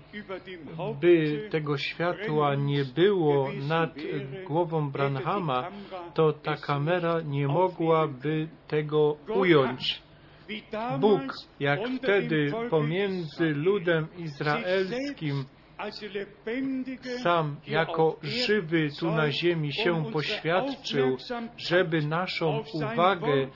[1.02, 3.96] by tego światła nie było nad
[4.48, 5.72] głową Branhama,
[6.14, 10.02] to ta kamera nie mogłaby tego ująć.
[11.00, 11.22] Bóg,
[11.60, 15.46] jak wtedy pomiędzy ludem izraelskim
[17.24, 21.18] sam jako żywy tu na ziemi się poświadczył,
[21.58, 23.48] żeby naszą uwagę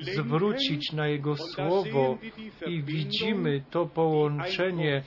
[0.00, 2.18] zwrócić na Jego Słowo.
[2.66, 5.02] i widzimy to połączenie,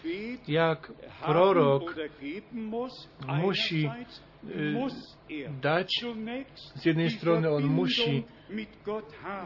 [0.47, 0.91] jak
[1.26, 1.95] prorok
[3.28, 3.89] musi
[4.49, 6.05] y, dać,
[6.76, 8.23] z jednej strony on musi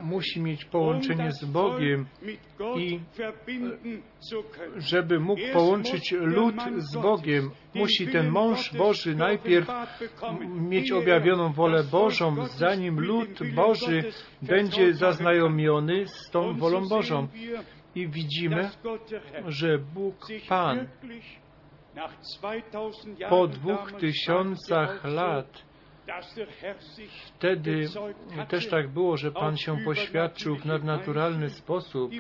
[0.04, 2.06] musi mieć połączenie z Bogiem
[2.78, 3.00] i
[4.78, 9.70] żeby mógł połączyć lud z Bogiem, musi ten mąż Boży najpierw
[10.56, 14.04] mieć objawioną wolę Bożą, zanim lud Boży
[14.42, 17.28] będzie zaznajomiony z tą wolą Bożą.
[17.96, 18.70] I widzimy,
[19.48, 20.88] że Bóg Pan
[23.30, 25.69] po dwóch tysiącach lat
[27.38, 27.88] Wtedy
[28.50, 32.12] też tak było, że Pan się poświadczył w nadnaturalny sposób.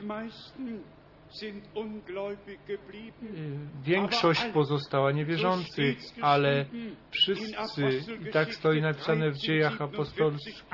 [3.83, 6.65] Większość pozostała niewierzących, ale
[7.11, 10.65] wszyscy, i tak stoi napisane w dziejach apostolskich.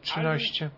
[0.00, 0.70] 13,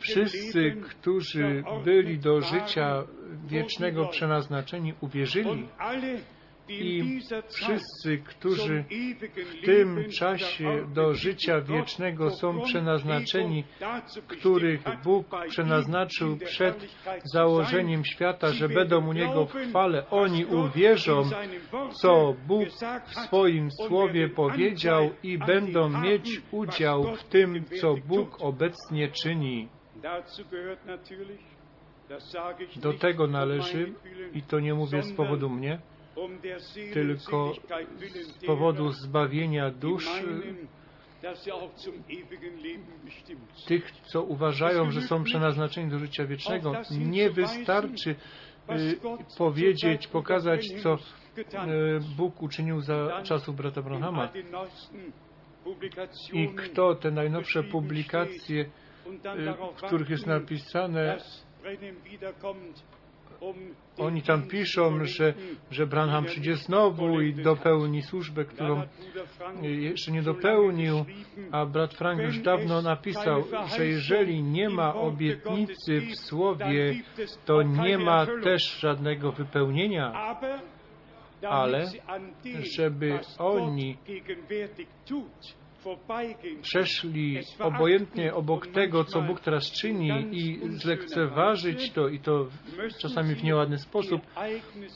[0.00, 3.04] Wszyscy, którzy byli do życia
[3.46, 5.68] wiecznego przenaznaczeni, uwierzyli
[6.68, 8.84] i wszyscy, którzy
[9.34, 13.64] w tym czasie do życia wiecznego są przenaznaczeni,
[14.26, 21.22] których Bóg przenaznaczył przed założeniem świata, że będą u Niego w chwale, oni uwierzą,
[22.02, 22.68] co Bóg
[23.06, 29.68] w swoim Słowie powiedział i będą mieć udział w tym, co Bóg obecnie czyni.
[32.76, 33.92] Do tego należy,
[34.34, 35.78] i to nie mówię z powodu mnie,
[36.92, 37.52] tylko
[38.40, 40.08] z powodu zbawienia dusz
[43.66, 46.72] tych, co uważają, że są przenaznaczeni do życia wiecznego.
[46.90, 48.98] Nie wystarczy y,
[49.38, 50.98] powiedzieć, pokazać, co y,
[52.16, 54.28] Bóg uczynił za czasów brata Branhama.
[56.32, 58.70] I kto te najnowsze publikacje, y,
[59.76, 61.18] w których jest napisane,
[63.98, 65.34] Oni tam piszą, że,
[65.70, 68.82] że Branham przyjdzie znowu i dopełni służbę, którą
[69.62, 71.04] jeszcze nie dopełnił,
[71.52, 73.44] a brat Frank już dawno napisał,
[73.76, 76.94] że jeżeli nie ma obietnicy w słowie,
[77.44, 80.36] to nie ma też żadnego wypełnienia,
[81.48, 81.84] ale
[82.76, 83.96] żeby oni
[86.62, 92.46] przeszli obojętnie obok tego, co Bóg teraz czyni i zlekceważyć to i to
[93.00, 94.20] czasami w nieładny sposób,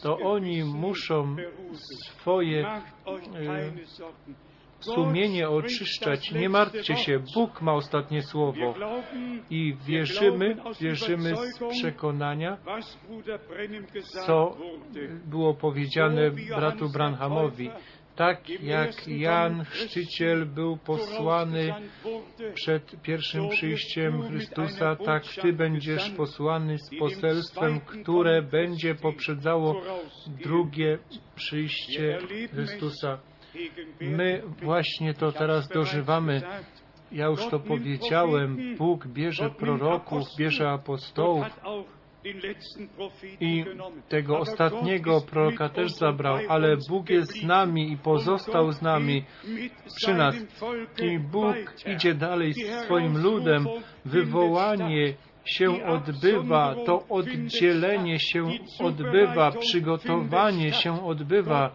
[0.02, 1.36] to oni muszą
[1.74, 2.82] swoje e,
[4.80, 6.32] sumienie oczyszczać.
[6.32, 8.74] Nie martwcie się, Bóg ma ostatnie słowo.
[9.50, 12.58] I wierzymy, wierzymy z przekonania,
[14.26, 14.56] co
[15.26, 17.70] było powiedziane bratu Branhamowi
[18.18, 21.74] tak jak Jan Chrzciciel był posłany
[22.54, 29.82] przed pierwszym przyjściem Chrystusa, tak Ty będziesz posłany z poselstwem, które będzie poprzedzało
[30.26, 30.98] drugie
[31.34, 32.18] przyjście
[32.52, 33.18] Chrystusa.
[34.00, 36.42] My właśnie to teraz dożywamy.
[37.12, 38.76] Ja już to powiedziałem.
[38.78, 41.46] Bóg bierze proroków, bierze apostołów,
[43.40, 43.64] i
[44.08, 49.24] tego ostatniego proroka też zabrał, ale Bóg jest z nami i pozostał z nami
[49.96, 50.36] przy nas.
[51.02, 51.56] I Bóg
[51.86, 53.66] idzie dalej z swoim ludem.
[54.04, 55.14] Wywołanie
[55.48, 61.74] się odbywa, to oddzielenie się odbywa, przygotowanie się odbywa.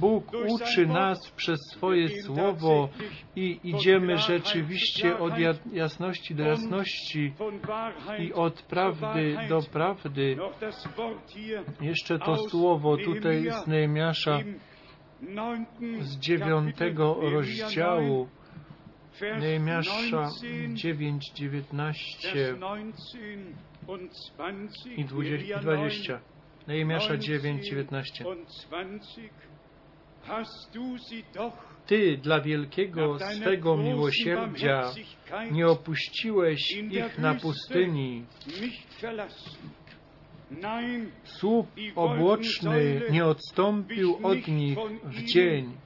[0.00, 2.88] Bóg uczy nas przez swoje słowo
[3.36, 5.32] i idziemy rzeczywiście od
[5.72, 7.32] jasności do jasności
[8.18, 10.36] i od prawdy do prawdy.
[11.80, 14.38] Jeszcze to słowo tutaj z Nehemiasza
[16.00, 18.28] z dziewiątego rozdziału
[19.20, 20.30] Nehemiasza
[20.74, 22.56] 9, 19
[24.96, 26.20] i 20.
[26.66, 28.24] Nehemiasza 9, 19.
[31.86, 34.90] Ty dla wielkiego swego miłosierdzia
[35.50, 38.24] nie opuściłeś ich na pustyni.
[41.24, 45.85] Słup obłoczny nie odstąpił od nich w dzień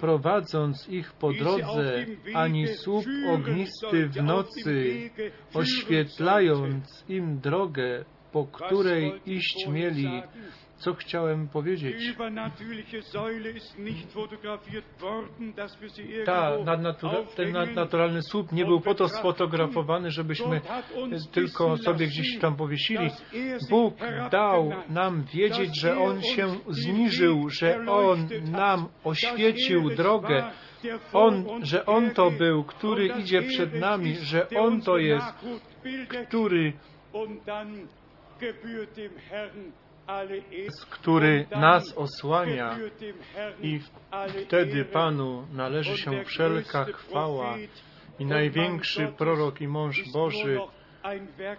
[0.00, 5.10] prowadząc ich po drodze, ani słup ognisty w nocy,
[5.54, 10.22] oświetlając im drogę, po której iść mieli.
[10.76, 12.16] Co chciałem powiedzieć?
[16.24, 20.60] Ta, nadnatura, ten nadnaturalny słup nie był po to sfotografowany, żebyśmy
[21.32, 23.10] tylko sobie gdzieś tam powiesili.
[23.70, 23.94] Bóg
[24.30, 30.44] dał nam wiedzieć, że On się zniżył, że On nam oświecił drogę.
[31.12, 35.26] On, że On to był, który idzie przed nami, że On to jest,
[36.28, 36.72] który
[40.90, 42.78] który nas osłania
[43.62, 43.80] i
[44.46, 47.56] wtedy Panu należy się wszelka chwała
[48.18, 50.60] i największy prorok i mąż Boży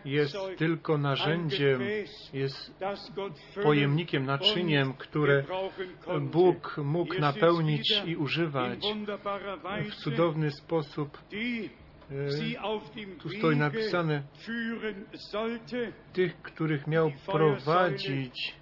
[0.06, 1.82] jest tylko narzędziem,
[2.34, 2.84] jest
[3.64, 5.44] pojemnikiem, naczyniem, które
[6.22, 8.80] Bóg mógł napełnić i używać
[9.92, 11.18] w cudowny sposób
[13.20, 14.24] tu stoi napisane
[16.14, 18.56] tych, których miał prowadzić.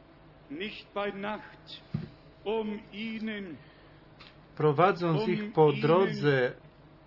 [4.56, 6.54] Prowadząc ich po drodze,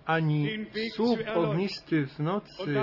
[0.04, 0.48] ani
[0.94, 2.74] słup ognisty w nocy,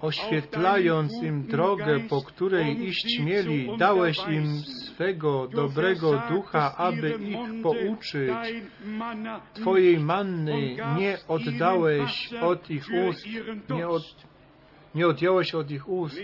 [0.00, 8.30] oświetlając im drogę, po której iść mieli, dałeś im swego dobrego ducha, aby ich pouczyć.
[9.54, 13.26] Twojej manny nie oddałeś od ich ust,
[13.70, 14.02] nie, od,
[14.94, 16.20] nie odjąłeś od ich ust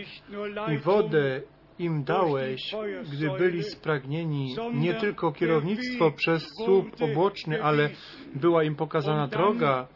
[0.75, 1.41] i wodę
[1.79, 2.75] im dałeś,
[3.13, 7.91] gdy byli spragnieni, nie tylko kierownictwo przez słup obłoczny, ale
[8.35, 9.87] była im pokazana droga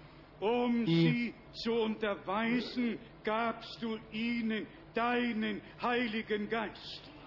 [0.86, 1.32] i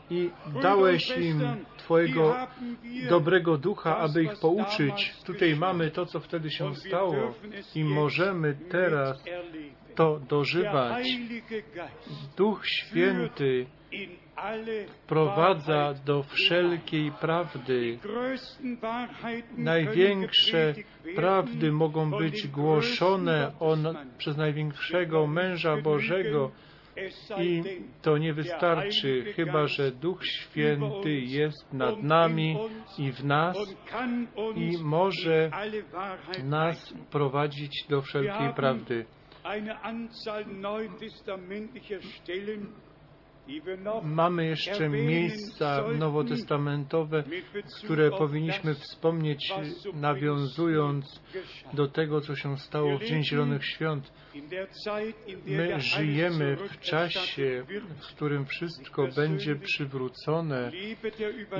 [0.09, 0.29] i
[0.61, 2.35] dałeś im Twojego
[3.09, 5.15] dobrego ducha, aby ich pouczyć.
[5.25, 7.33] Tutaj mamy to, co wtedy się stało
[7.75, 9.23] i możemy teraz
[9.95, 11.07] to dożywać.
[12.37, 13.65] Duch Święty
[15.03, 17.99] wprowadza do wszelkiej prawdy.
[19.57, 20.73] Największe
[21.15, 23.87] prawdy mogą być głoszone on,
[24.17, 26.51] przez największego męża Bożego,
[27.41, 27.63] I
[28.01, 32.57] to nie wystarczy, chyba że Duch Święty jest nad nami
[32.97, 33.57] i w nas
[34.55, 35.49] i może
[36.43, 39.05] nas prowadzić do wszelkiej prawdy.
[44.03, 47.23] Mamy jeszcze miejsca nowotestamentowe,
[47.83, 49.53] które powinniśmy wspomnieć,
[49.93, 51.21] nawiązując
[51.73, 54.11] do tego, co się stało w Dzień Zielonych Świąt.
[55.45, 57.65] My żyjemy w czasie,
[58.01, 60.71] w którym wszystko będzie przywrócone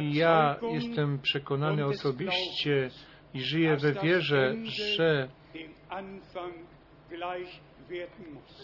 [0.02, 2.90] i ja jestem przekonany osobiście
[3.34, 5.30] i żyję we wierze, że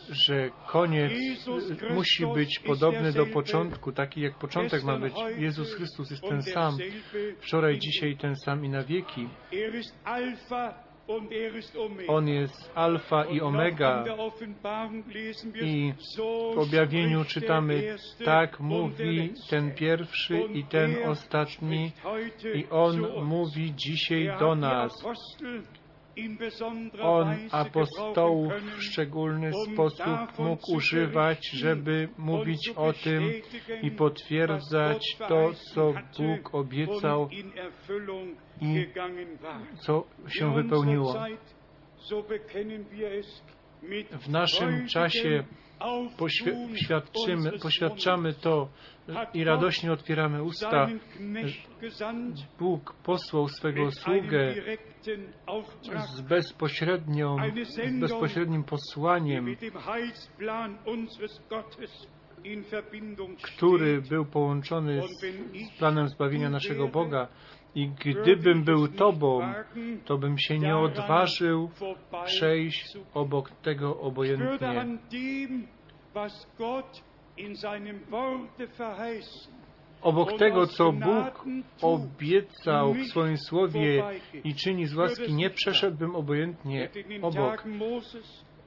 [0.10, 1.12] że koniec
[1.90, 5.14] musi być podobny do początku, taki jak początek ma być.
[5.38, 6.78] Jezus Chrystus jest ten sam,
[7.40, 9.28] wczoraj, dzisiaj ten sam i na wieki.
[12.08, 14.04] On jest alfa i omega.
[15.62, 15.94] i
[16.56, 17.96] w objawieniu czytamy,
[18.26, 21.92] tak mówi ten pierwszy i ten ostatni.
[22.54, 25.04] i On mówi dzisiaj do nas.
[27.02, 33.32] On apostołów w szczególny sposób mógł używać, żeby mówić o tym
[33.82, 37.30] i potwierdzać to, co Bóg obiecał
[38.62, 38.88] i
[39.78, 41.16] co się wypełniło.
[44.12, 45.44] W naszym czasie
[47.62, 48.70] poświadczamy to
[49.34, 50.88] i radośnie otwieramy usta.
[52.60, 54.56] Bóg posłał swego sługę
[56.16, 59.56] z, bezpośrednią, z bezpośrednim posłaniem,
[63.44, 65.22] który był połączony z,
[65.76, 67.28] z planem zbawienia naszego Boga.
[67.76, 69.54] I gdybym był Tobą,
[70.06, 71.70] to bym się nie odważył
[72.26, 74.98] przejść obok tego obojętnie.
[80.02, 81.46] Obok tego, co Bóg
[81.82, 84.04] obiecał w swoim słowie
[84.44, 86.90] i czyni z łaski, nie przeszedłbym obojętnie
[87.22, 87.64] obok.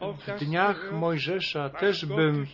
[0.00, 2.46] W dniach Mojżesza też bym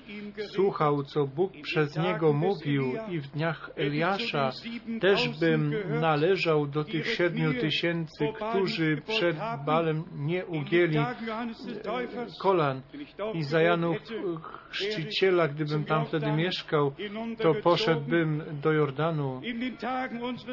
[0.54, 4.50] słuchał, co Bóg przez niego mówił, i w dniach Eliasza
[5.00, 9.36] też bym należał do tych siedmiu tysięcy, którzy przed
[9.66, 10.98] Balem nie ugięli
[12.40, 12.82] kolan.
[13.34, 13.96] I za Janów
[14.70, 16.92] Chrzciciela, gdybym tam wtedy mieszkał,
[17.38, 19.40] to poszedłbym do Jordanu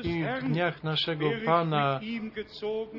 [0.03, 1.99] i w dniach naszego Pana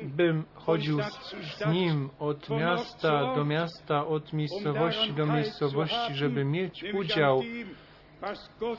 [0.03, 6.85] bym chodził z, z Nim od miasta do miasta, od miejscowości do miejscowości, żeby mieć
[6.93, 7.41] udział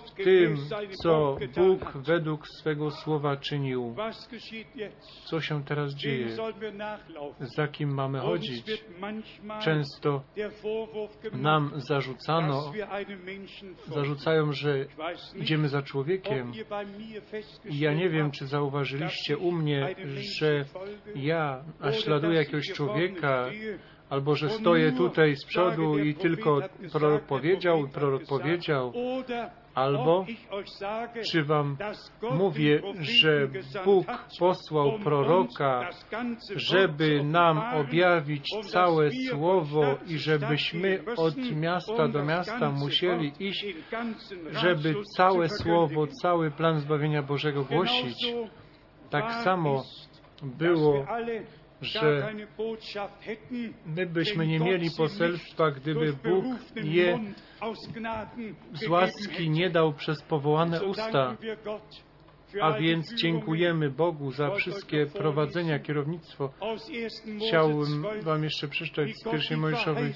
[0.06, 0.56] w tym,
[1.02, 3.94] co Bóg według swego słowa czynił.
[5.24, 6.28] Co się teraz dzieje?
[7.40, 8.84] Za kim mamy chodzić?
[9.62, 10.22] Często
[11.32, 12.72] nam zarzucano,
[13.86, 14.86] zarzucają, że
[15.36, 16.52] idziemy za człowiekiem.
[17.70, 19.94] Ja nie wiem, czy zauważyliście u mnie,
[20.38, 20.64] że
[21.14, 23.50] ja naśladuję jakiegoś człowieka,
[24.14, 26.60] albo że stoję tutaj z przodu i tylko
[26.92, 28.92] prorok powiedział, prorok powiedział,
[29.74, 30.26] albo
[31.30, 31.76] czy Wam
[32.30, 33.48] mówię, że
[33.84, 34.06] Bóg
[34.38, 35.90] posłał proroka,
[36.56, 43.66] żeby nam objawić całe Słowo i żebyśmy od miasta do miasta musieli iść,
[44.52, 48.34] żeby całe Słowo, cały plan zbawienia Bożego głosić.
[49.10, 49.82] Tak samo
[50.42, 51.06] było
[51.82, 52.34] że
[53.86, 56.44] my byśmy nie mieli poselstwa, gdyby Bóg
[56.84, 57.18] je
[58.72, 61.36] z łaski nie dał przez powołane usta.
[62.60, 66.52] A więc dziękujemy Bogu za wszystkie prowadzenia, kierownictwo.
[67.48, 70.12] Chciałbym Wam jeszcze przeczytać z pierwszej Mojżeszowej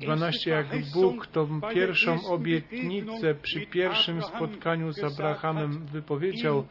[0.00, 6.66] 12, jak Bóg tą pierwszą obietnicę przy pierwszym spotkaniu z Abrahamem wypowiedział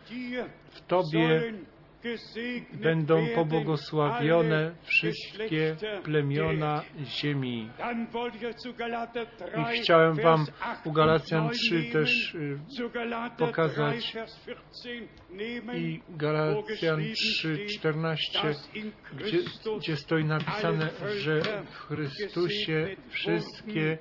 [0.70, 1.54] w Tobie
[2.74, 7.70] będą pobłogosławione wszystkie plemiona ziemi.
[9.58, 10.46] I chciałem Wam
[10.86, 12.38] u Galacjan 3 też
[13.38, 14.18] pokazać
[15.74, 18.40] i Galacjan 3, 14,
[19.14, 19.38] gdzie,
[19.78, 23.98] gdzie stoi napisane, że w Chrystusie wszystkie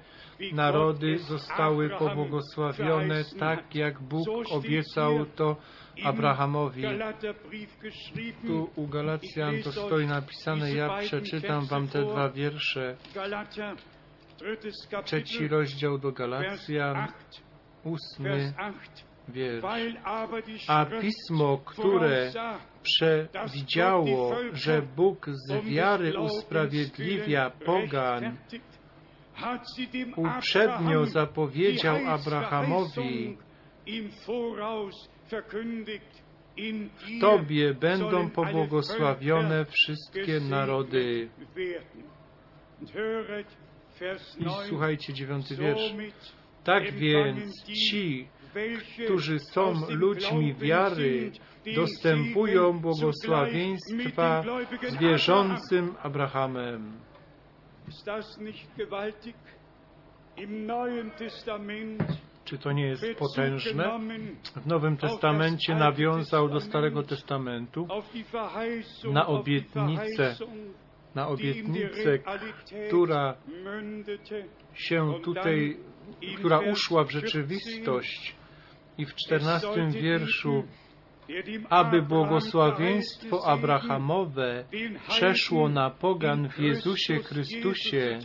[0.53, 5.57] narody zostały pobłogosławione tak, jak Bóg obiecał to
[6.05, 6.83] Abrahamowi.
[8.47, 12.97] Tu u Galacjan to stoi napisane, ja przeczytam Wam te dwa wiersze.
[15.05, 17.13] Trzeci rozdział do Galacjan,
[17.85, 18.53] ósmy
[19.29, 19.65] wiersz.
[20.69, 22.31] A pismo, które
[22.83, 28.37] przewidziało, że Bóg z wiary usprawiedliwia pogan,
[30.17, 33.37] uprzednio zapowiedział Abrahamowi,
[35.31, 35.43] Dir
[37.21, 41.29] Tobie będą pobłogosławione wszystkie narody.
[42.81, 43.47] I 9.
[44.69, 45.95] słuchajcie dziewiąty wiersz.
[46.65, 48.29] Tak więc ci,
[49.05, 51.31] którzy są ludźmi wiary,
[51.75, 54.45] dostępują błogosławieństwa
[54.89, 56.93] z wierzącym Abrahamem.
[57.89, 59.37] Ist das nicht gewaltig?
[60.37, 62.03] Im Neuen Testament
[62.49, 64.01] Czy to nie jest potężne?
[64.57, 67.87] W Nowym Testamencie nawiązał do Starego Testamentu
[69.13, 70.37] na obietnicę,
[71.15, 72.19] na obietnicę,
[72.89, 73.35] która
[74.75, 75.77] się tutaj,
[76.37, 78.37] która uszła w rzeczywistość.
[78.99, 80.65] I w czternastym wierszu,
[81.71, 84.65] aby błogosławieństwo Abrahamowe
[85.09, 88.19] przeszło na pogan w Jezusie Chrystusie.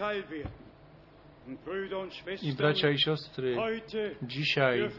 [2.42, 3.56] I bracia i siostry,
[4.22, 4.90] dzisiaj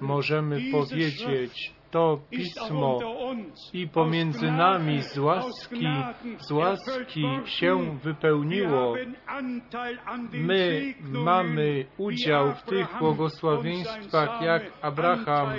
[0.00, 2.98] możemy powiedzieć, to pismo
[3.72, 5.86] i pomiędzy nami z łaski,
[6.38, 8.94] z łaski się wypełniło.
[10.32, 15.52] My mamy udział w tych błogosławieństwach, jak Abraham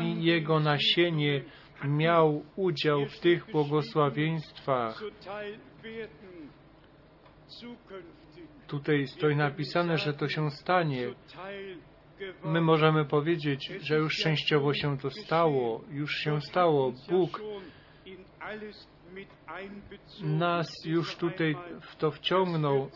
[0.00, 1.42] i jego nasienie
[1.84, 5.02] miał udział w tych błogosławieństwach.
[8.68, 11.08] Tutaj stoi napisane, że to się stanie.
[12.44, 16.92] My możemy powiedzieć, że już częściowo się to stało, już się stało.
[17.08, 17.40] Bóg
[20.22, 22.90] nas już tutaj w to wciągnął.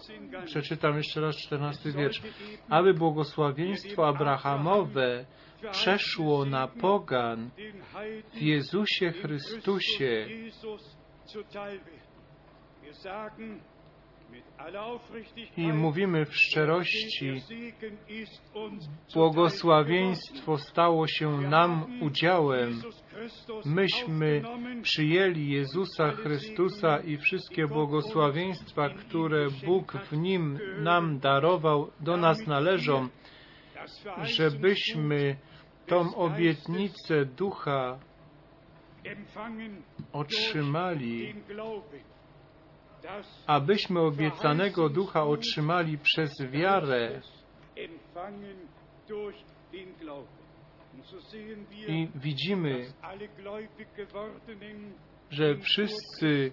[0.44, 2.22] Przeczytam jeszcze raz czternasty wiersz.
[2.68, 5.24] Aby błogosławieństwo Abrahamowe
[5.70, 7.50] przeszło na pogan
[8.34, 10.26] w Jezusie Chrystusie.
[15.56, 17.42] I mówimy w szczerości,
[19.14, 22.82] błogosławieństwo stało się nam udziałem.
[23.64, 24.42] Myśmy
[24.82, 33.08] przyjęli Jezusa Chrystusa i wszystkie błogosławieństwa, które Bóg w Nim nam darował, do nas należą,
[34.22, 35.36] żebyśmy
[35.86, 37.98] tą obietnicę Ducha
[40.12, 41.34] otrzymali,
[43.46, 47.20] abyśmy obiecanego Ducha otrzymali przez wiarę.
[51.88, 52.92] I widzimy,
[55.30, 56.52] że wszyscy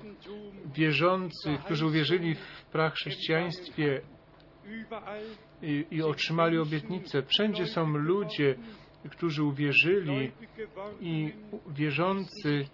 [0.65, 4.01] wierzący, którzy uwierzyli w prachrześcijaństwie
[5.61, 8.55] i, i otrzymali obietnicę, wszędzie są ludzie,
[9.11, 10.31] którzy uwierzyli
[10.99, 11.33] i
[11.69, 12.67] wierzący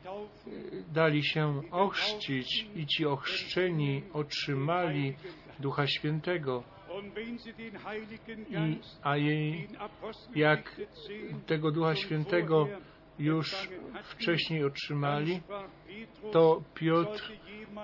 [0.94, 5.14] dali się ochrzcić i ci ochrzczeni otrzymali
[5.60, 6.64] Ducha Świętego.
[8.50, 9.68] I, a jej,
[10.36, 10.82] jak
[11.46, 12.68] tego Ducha Świętego
[13.20, 13.70] już
[14.04, 15.42] wcześniej otrzymali,
[16.32, 17.34] to Piotr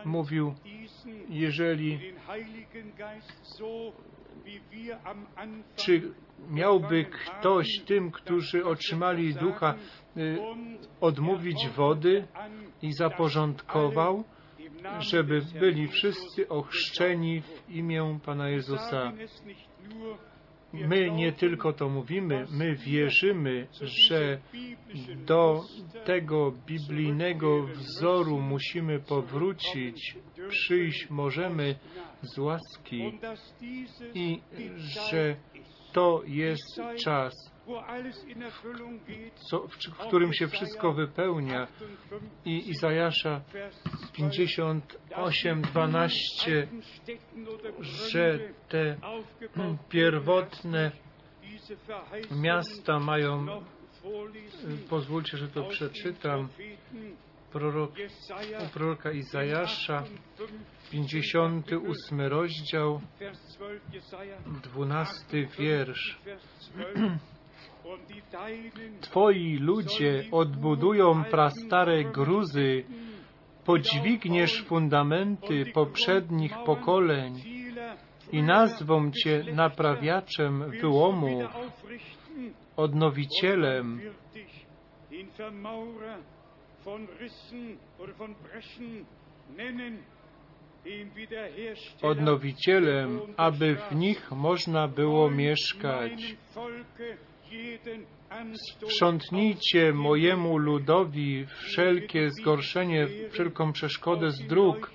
[0.06, 0.54] mówił,
[1.30, 2.00] jeżeli
[5.76, 6.14] czy
[6.50, 9.74] miałby ktoś tym, którzy otrzymali ducha,
[11.02, 12.28] odmówić wody
[12.82, 14.24] i zaporządkował,
[15.00, 19.12] żeby byli wszyscy ochrzczeni w imię Pana Jezusa.
[20.74, 24.40] My nie tylko to mówimy, my wierzymy, że
[25.28, 25.62] do
[26.06, 30.16] tego biblijnego wzoru musimy powrócić,
[30.50, 31.76] przyjść możemy
[32.22, 33.20] z łaski
[34.14, 34.42] i
[34.78, 35.36] że
[35.94, 37.51] to jest czas,
[39.50, 41.68] co, w, w którym się wszystko wypełnia.
[42.46, 43.42] I Izajasza
[44.14, 46.68] 58, 12,
[47.80, 48.40] że
[48.70, 48.98] te
[49.90, 50.92] pierwotne
[52.32, 53.46] miasta mają,
[54.90, 56.48] pozwólcie, że to przeczytam,
[57.52, 57.92] prorok,
[58.66, 60.04] u proroka Izajasza,
[60.92, 63.02] 58 rozdział,
[64.64, 66.20] 12 wiersz.
[69.02, 72.84] Twoi ludzie odbudują prastare gruzy,
[73.66, 77.34] podźwigniesz fundamenty poprzednich pokoleń
[78.32, 81.44] i nazwą Cię naprawiaczem wyłomów,
[82.78, 84.02] odnowicielem,
[92.02, 96.36] odnowicielem, aby w nich można było mieszkać.
[98.54, 104.92] Sprzątnijcie mojemu ludowi wszelkie zgorszenie, wszelką przeszkodę z dróg,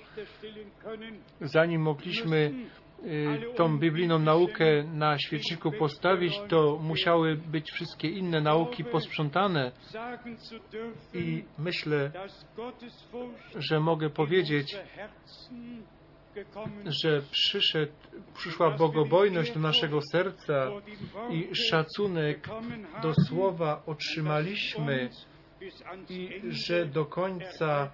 [1.41, 2.51] zanim mogliśmy
[3.03, 9.71] y, tą biblijną naukę na świeczniku postawić, to musiały być wszystkie inne nauki posprzątane.
[11.13, 12.11] I myślę,
[13.55, 14.77] że mogę powiedzieć,
[16.85, 17.93] że przyszedł,
[18.37, 20.71] przyszła bogobojność do naszego serca
[21.29, 22.47] i szacunek
[23.01, 25.09] do słowa otrzymaliśmy
[26.09, 27.91] i że do końca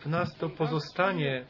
[0.00, 1.44] w nas to pozostanie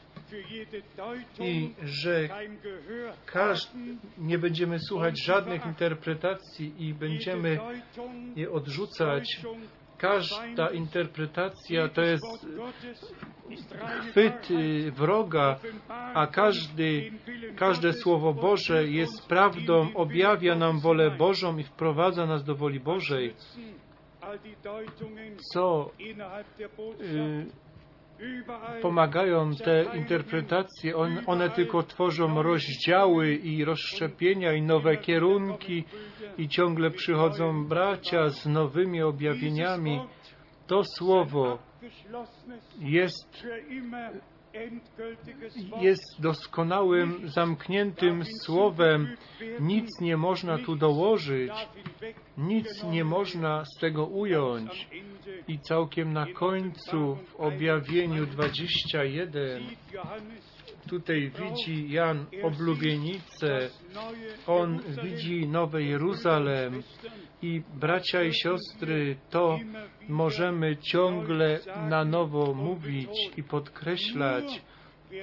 [1.41, 7.59] i że kein Gehör każ, haben, nie będziemy słuchać żadnych interpretacji i będziemy
[8.37, 9.41] je odrzucać.
[10.03, 12.25] Każda interpretacja to jest
[14.11, 15.59] chwyt y, wroga,
[16.15, 17.13] a każdy,
[17.57, 21.11] każde Słowo Boże jest prawdą, objawia nam wolę.
[21.11, 23.35] Bożą i wprowadza nas do woli Bożej.
[25.53, 25.91] Co
[28.83, 35.85] pomagają te interpretacje, on, one tylko tworzą rozdziały i rozszczepienia i nowe kierunki
[36.39, 40.01] i ciągle przychodzą bracia z nowymi objawieniami.
[40.67, 41.59] To słowo
[42.81, 43.47] jest,
[45.81, 49.17] jest doskonałym, zamkniętym słowem.
[49.61, 51.53] Nic nie można tu dołożyć,
[52.39, 54.89] nic nie można z tego ująć.
[55.49, 60.52] I całkiem na końcu w objawieniu 21 sieht Johannes
[60.89, 63.69] tutaj widzi Jan oblubienicę,
[64.47, 66.83] on widzi Nowe Jeruzalem
[67.43, 69.59] i bracia i siostry, to
[70.09, 74.63] możemy ciągle na nowo mówić i podkreślać.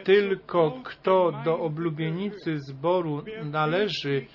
[0.04, 4.26] Tylko kto do oblubienicy zboru należy,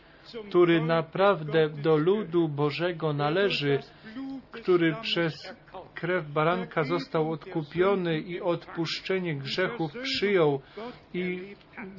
[0.49, 3.79] który naprawdę do ludu Bożego należy,
[4.53, 5.35] który przez
[6.05, 10.61] krew baranka został odkupiony i odpuszczenie grzechów przyjął
[11.15, 11.55] i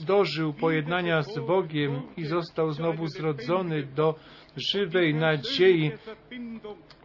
[0.08, 4.16] dożył pojednania z Bogiem i został znowu zrodzony do
[4.58, 5.91] żywej nadziei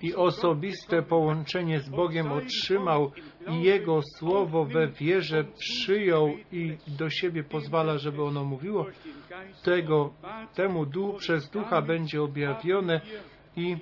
[0.03, 3.13] i osobiste połączenie z Bogiem otrzymał
[3.49, 8.87] i Jego słowo we wierze przyjął i do siebie pozwala, żeby ono mówiło,
[9.65, 10.15] tego,
[10.55, 13.01] temu duch, przez ducha będzie objawione
[13.61, 13.77] i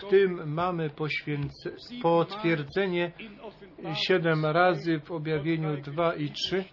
[0.00, 0.90] w tym mamy
[2.02, 3.12] potwierdzenie
[3.94, 6.64] siedem razy w objawieniu 2 i 3.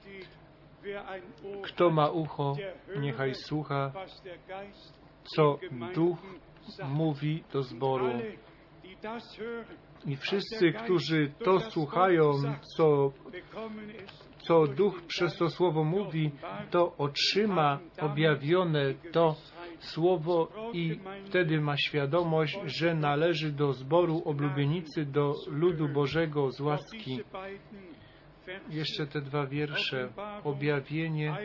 [1.63, 2.55] Kto ma ucho,
[2.99, 3.91] niechaj słucha,
[5.35, 5.59] co
[5.95, 6.17] duch
[6.89, 8.09] mówi do zboru.
[10.05, 12.31] I wszyscy, którzy to słuchają,
[12.77, 13.11] co,
[14.37, 16.31] co duch przez to słowo mówi,
[16.71, 19.35] to otrzyma objawione to
[19.79, 27.19] słowo i wtedy ma świadomość, że należy do zboru oblubienicy, do ludu Bożego z łaski.
[28.69, 30.09] Jeszcze te dwa wiersze.
[30.43, 31.37] Objawienie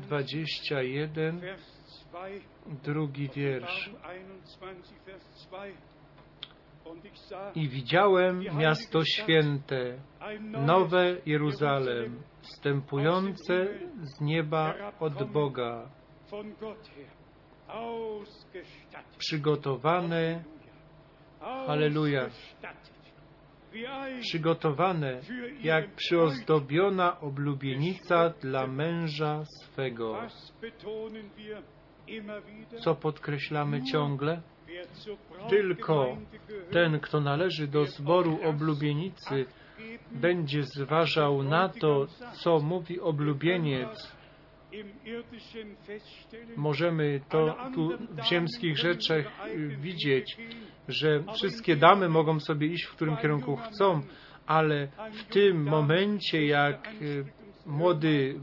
[0.00, 1.40] 21,
[2.84, 3.90] drugi wiersz.
[7.54, 9.98] I widziałem miasto święte,
[10.66, 13.66] nowe Jeruzalem, wstępujące
[14.02, 15.90] z nieba od Boga,
[19.18, 20.44] przygotowane,
[21.40, 22.28] halleluja,
[24.20, 25.20] przygotowane
[25.62, 30.18] jak przyozdobiona oblubienica dla męża swego.
[32.84, 34.42] Co podkreślamy ciągle?
[35.48, 36.16] Tylko
[36.70, 39.46] ten, kto należy do zboru oblubienicy,
[40.12, 44.17] będzie zważał na to, co mówi oblubieniec.
[46.56, 50.36] Możemy to tu w ziemskich rzeczach y, widzieć,
[50.88, 54.00] że wszystkie damy mogą sobie iść w którym kierunku chcą,
[54.46, 57.24] ale w tym momencie, jak y,
[57.66, 58.40] młody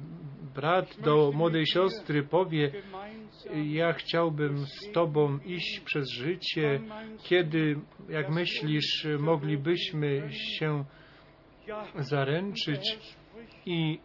[0.56, 2.72] brat do młodej siostry powie,
[3.66, 6.80] ja chciałbym z Tobą iść przez życie,
[7.24, 7.76] kiedy,
[8.10, 10.86] jak myślisz, moglibyśmy się
[11.96, 12.98] zaręczyć
[13.66, 14.00] i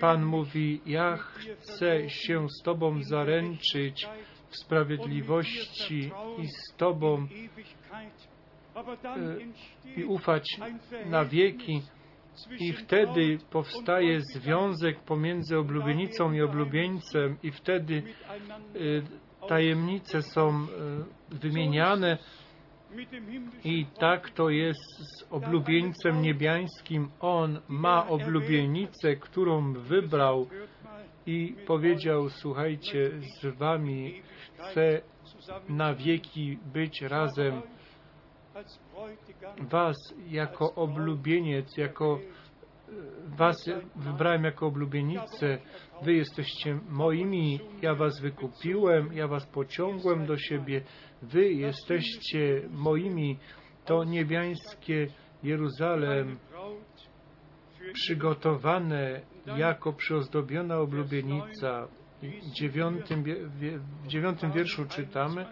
[0.00, 4.06] Pan mówi, ja chcę się z Tobą zaręczyć
[4.48, 7.26] w sprawiedliwości i z Tobą
[9.96, 10.58] i ufać
[11.06, 11.82] na wieki.
[12.58, 18.02] I wtedy powstaje związek pomiędzy oblubienicą i oblubieńcem, i wtedy
[18.76, 19.02] y,
[19.48, 20.66] tajemnice są
[21.32, 22.18] y, wymieniane.
[23.64, 27.08] I tak to jest z oblubieńcem niebiańskim.
[27.20, 30.46] On ma oblubienicę, którą wybrał
[31.26, 34.22] i powiedział: Słuchajcie, z wami
[34.58, 35.00] chcę
[35.68, 37.62] na wieki być razem
[39.60, 39.96] Was
[40.28, 42.18] jako oblubieniec, jako
[43.26, 45.58] Was wybrałem jako oblubienicę,
[46.02, 50.82] Wy jesteście moimi, ja Was wykupiłem, ja Was pociągłem do siebie,
[51.22, 53.38] Wy jesteście moimi,
[53.84, 55.06] to niebiańskie
[55.42, 56.38] Jeruzalem,
[57.92, 59.20] przygotowane
[59.56, 61.88] jako przyozdobiona oblubienica.
[62.22, 63.24] W dziewiątym,
[64.04, 65.46] w dziewiątym wierszu czytamy,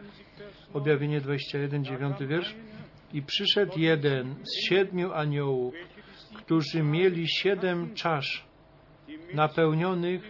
[0.72, 2.54] objawienie 21, dziewiąty wiersz,
[3.12, 5.74] i przyszedł jeden z siedmiu aniołów,
[6.36, 8.46] którzy mieli siedem czasz
[9.34, 10.22] napełnionych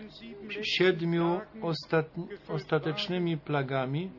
[0.63, 1.41] siedmiu
[2.49, 4.11] ostatecznymi plagami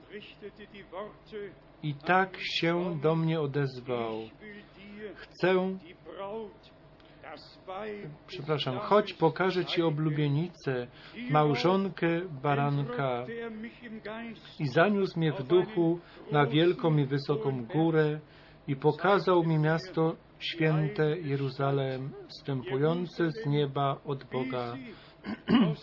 [1.84, 4.14] i tak się do mnie odezwał.
[5.16, 5.78] Chcę,
[8.28, 10.88] przepraszam, chodź pokażę Ci oblubienicę,
[11.30, 12.08] małżonkę
[12.44, 13.26] baranka.
[14.60, 16.00] I zaniósł mnie w duchu
[16.32, 18.20] na wielką i wysoką górę
[18.68, 24.76] i pokazał mi miasto święte Jeruzalem, wstępujące z nieba od Boga.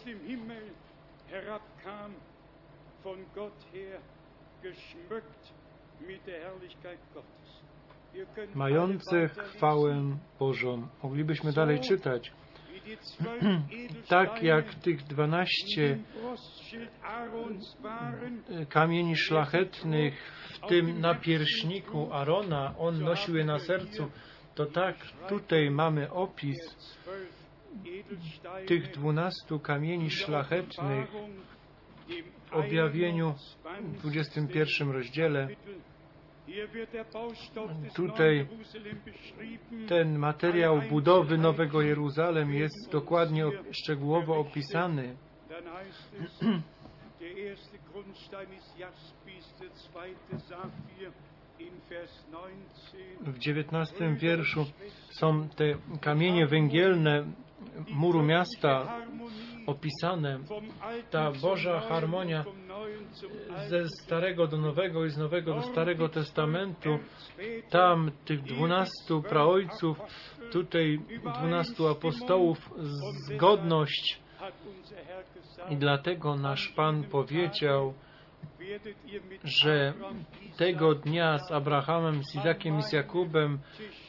[8.54, 10.88] Mające chwałę Bożą.
[11.02, 12.32] Moglibyśmy dalej czytać.
[14.08, 15.98] Tak jak tych dwanaście
[18.68, 20.14] kamieni szlachetnych
[20.54, 24.10] w tym napierśniku Arona, on nosił je na sercu,
[24.54, 24.96] to tak
[25.28, 26.58] tutaj mamy opis
[28.66, 31.10] tych dwunastu kamieni szlachetnych
[32.50, 33.34] w objawieniu
[33.82, 35.48] w 21 rozdziale.
[37.94, 38.46] Tutaj
[39.88, 45.16] ten materiał budowy Nowego Jeruzalem jest dokładnie, szczegółowo opisany.
[53.20, 54.66] W dziewiętnastym wierszu
[55.10, 55.64] są te
[56.00, 57.24] kamienie węgielne
[57.90, 59.00] muru miasta
[59.66, 60.38] opisane.
[61.10, 62.44] Ta Boża harmonia
[63.68, 66.98] ze Starego do Nowego i z Nowego do Starego Testamentu.
[67.70, 69.98] Tam tych dwunastu praojców,
[70.52, 70.98] tutaj
[71.38, 72.70] dwunastu apostołów,
[73.28, 74.20] zgodność.
[75.70, 77.94] I dlatego nasz Pan powiedział,
[79.44, 79.92] że
[80.56, 83.58] tego dnia z Abrahamem, z Izakiem i z Jakubem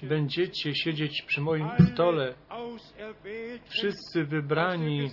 [0.03, 2.33] będziecie siedzieć przy moim stole.
[3.69, 5.09] Wszyscy wybrani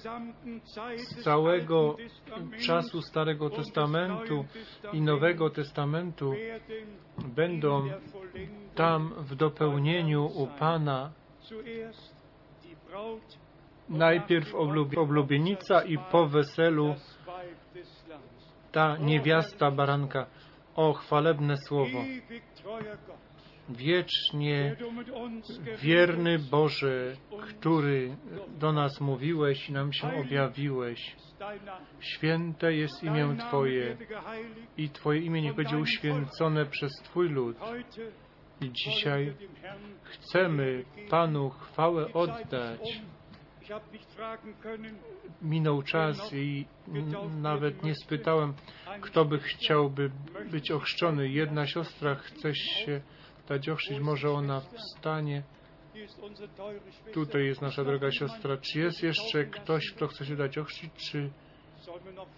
[0.97, 1.97] z całego
[2.67, 4.45] czasu Starego Testamentu
[4.93, 6.33] i Nowego Testamentu
[7.37, 7.91] będą
[8.75, 11.13] tam w dopełnieniu u Pana
[13.89, 14.55] najpierw
[14.97, 16.95] oblubienica i po weselu
[18.73, 20.27] ta niewiasta baranka.
[20.75, 21.99] O, chwalebne słowo.
[23.69, 24.77] Wiecznie
[25.83, 27.17] wierny Boże,
[27.49, 28.17] który
[28.59, 31.17] do nas mówiłeś i nam się objawiłeś.
[32.01, 33.97] Święte jest imię Twoje
[34.77, 37.57] i Twoje imię nie będzie uświęcone przez Twój lud.
[38.61, 39.35] I dzisiaj
[40.05, 43.01] chcemy Panu chwałę oddać
[45.43, 46.67] minął czas i
[47.41, 48.55] nawet nie spytałem,
[49.01, 50.11] kto by chciałby
[50.51, 51.29] być ochrzczony.
[51.29, 53.01] Jedna siostra chce się
[53.49, 55.43] dać ochrzcić, może ona wstanie.
[57.13, 58.57] Tutaj jest nasza droga siostra.
[58.57, 61.31] Czy jest jeszcze ktoś, kto chce się dać ochrzcić, czy,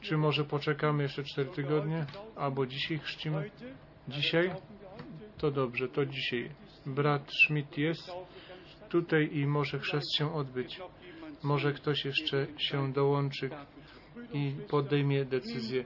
[0.01, 2.07] czy może poczekamy jeszcze cztery tygodnie?
[2.37, 3.51] Albo dzisiaj chrzcimy?
[4.09, 4.51] Dzisiaj?
[5.39, 6.51] To dobrze, to dzisiaj.
[6.87, 8.13] Brat Schmidt jest
[8.89, 10.81] tutaj i może chrzest się odbyć.
[11.43, 13.51] Może ktoś jeszcze się dołączy
[14.33, 15.85] i podejmie decyzję.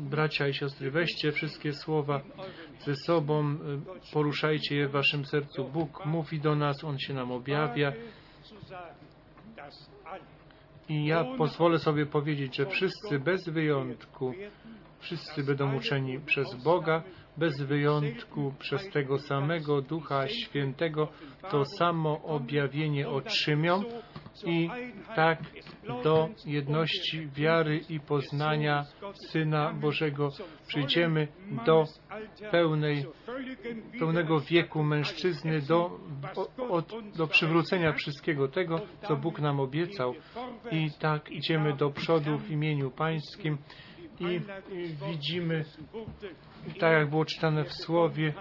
[0.00, 2.20] Bracia i siostry, weźcie wszystkie słowa
[2.80, 3.58] ze sobą,
[4.12, 5.64] poruszajcie je w waszym sercu.
[5.64, 7.92] Bóg mówi do nas, On się nam objawia.
[10.88, 14.34] I ja pozwolę sobie powiedzieć, że wszyscy bez wyjątku,
[14.98, 17.02] wszyscy będą uczeni przez Boga,
[17.36, 21.08] bez wyjątku przez tego samego Ducha Świętego
[21.50, 23.82] to samo objawienie otrzymią
[24.46, 24.70] i
[25.16, 25.38] tak
[26.04, 28.84] do jedności wiary i poznania
[29.30, 30.30] Syna Bożego
[30.66, 31.28] przyjdziemy
[31.66, 31.84] do
[32.50, 33.04] pełnej,
[33.98, 35.98] pełnego wieku mężczyzny, do,
[36.68, 40.14] od, do przywrócenia wszystkiego tego, co Bóg nam obiecał.
[40.70, 43.58] I tak idziemy do przodu w imieniu Pańskim
[44.20, 44.40] i
[45.08, 45.64] widzimy,
[46.80, 48.34] tak jak było czytane w Słowie,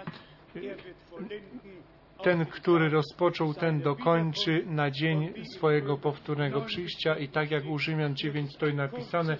[2.23, 7.15] ten, który rozpoczął, ten dokończy na dzień swojego powtórnego przyjścia.
[7.15, 9.37] I tak jak u Rzymian 9 stoi napisane,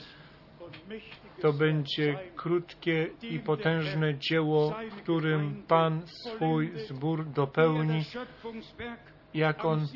[1.41, 8.03] to będzie krótkie i potężne dzieło, w którym Pan swój zbór dopełni
[9.33, 9.87] jak On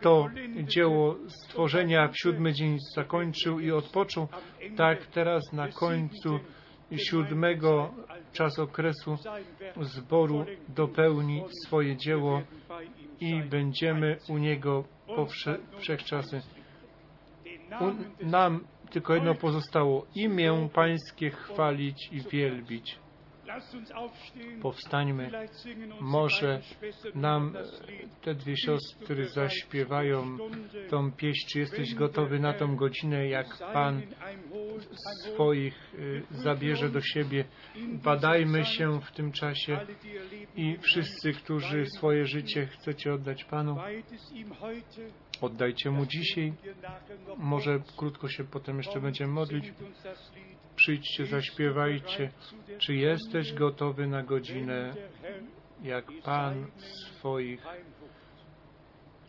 [0.00, 0.28] to
[0.62, 4.28] dzieło stworzenia w siódmy dzień zakończył i odpoczął,
[4.76, 6.40] tak teraz na końcu
[6.98, 7.94] siódmego
[8.32, 9.16] czasokresu
[9.80, 12.42] zboru dopełni swoje dzieło
[13.20, 14.84] i będziemy u Niego
[15.16, 16.40] po wsze, wszechczasy.
[18.22, 22.98] Nam tylko jedno pozostało, imię Pańskie chwalić i wielbić.
[24.62, 25.30] Powstańmy.
[26.00, 26.60] Może
[27.14, 27.54] nam
[28.22, 30.38] te dwie siostry zaśpiewają
[30.90, 34.02] tą pieśń, czy jesteś gotowy na tą godzinę, jak Pan
[35.34, 37.44] swoich y, zabierze do siebie.
[38.04, 39.80] Badajmy się w tym czasie
[40.56, 43.76] i wszyscy, którzy swoje życie chcecie oddać Panu,
[45.40, 46.52] oddajcie Mu dzisiaj.
[47.36, 49.72] Może krótko się potem jeszcze będziemy modlić.
[50.80, 52.30] Przyjdźcie, zaśpiewajcie.
[52.78, 54.94] Czy jesteś gotowy na godzinę,
[55.82, 56.66] jak Pan
[57.18, 57.66] swoich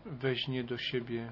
[0.06, 1.32] weźmie do siebie?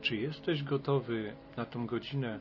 [0.00, 2.40] Czy jesteś gotowy na tą godzinę,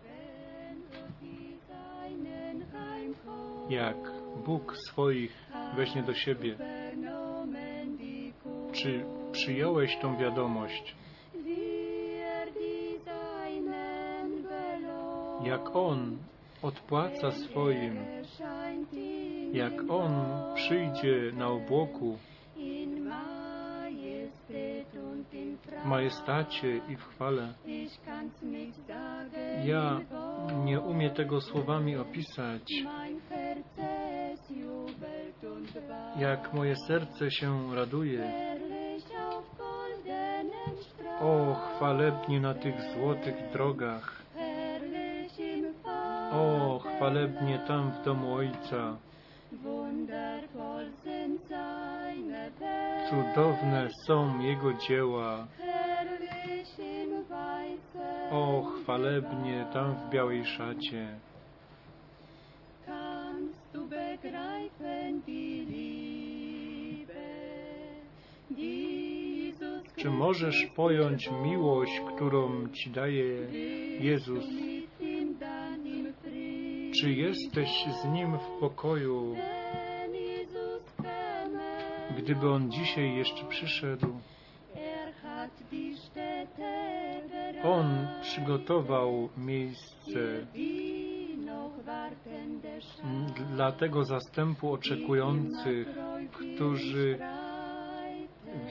[3.69, 5.31] jak Bóg swoich
[5.75, 6.57] weźmie do siebie?
[8.71, 10.95] Czy przyjąłeś tą wiadomość,
[15.43, 16.17] jak On
[16.61, 17.97] odpłaca swoim,
[19.53, 20.11] jak On
[20.55, 22.17] przyjdzie na obłoku
[25.83, 27.53] w majestacie i w chwale?
[29.65, 29.99] Ja
[30.65, 32.73] nie umiem tego słowami opisać,
[36.17, 38.53] jak moje serce się raduje.
[41.21, 44.23] O, chwalebnie na tych złotych drogach.
[46.31, 48.97] O, chwalebnie tam w domu Ojca.
[53.09, 55.47] Cudowne są Jego dzieła.
[58.31, 61.19] O, chwalebnie tam w białej szacie.
[70.33, 73.25] Możesz pojąć miłość, którą Ci daje
[73.99, 74.45] Jezus?
[77.01, 77.69] Czy jesteś
[78.01, 79.35] z Nim w pokoju,
[82.17, 84.07] gdyby On dzisiaj jeszcze przyszedł?
[87.63, 90.47] On przygotował miejsce
[93.55, 95.87] dla tego zastępu oczekujących,
[96.31, 97.19] którzy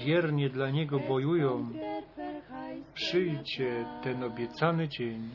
[0.04, 1.68] wiernie dla Niego bojują.
[2.94, 5.30] Przyjdzie ten obiecany dzień.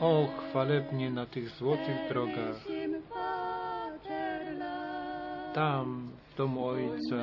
[0.00, 2.56] O, chwalebnie na tych złotych drogach,
[5.54, 7.16] tam w domu Ojca.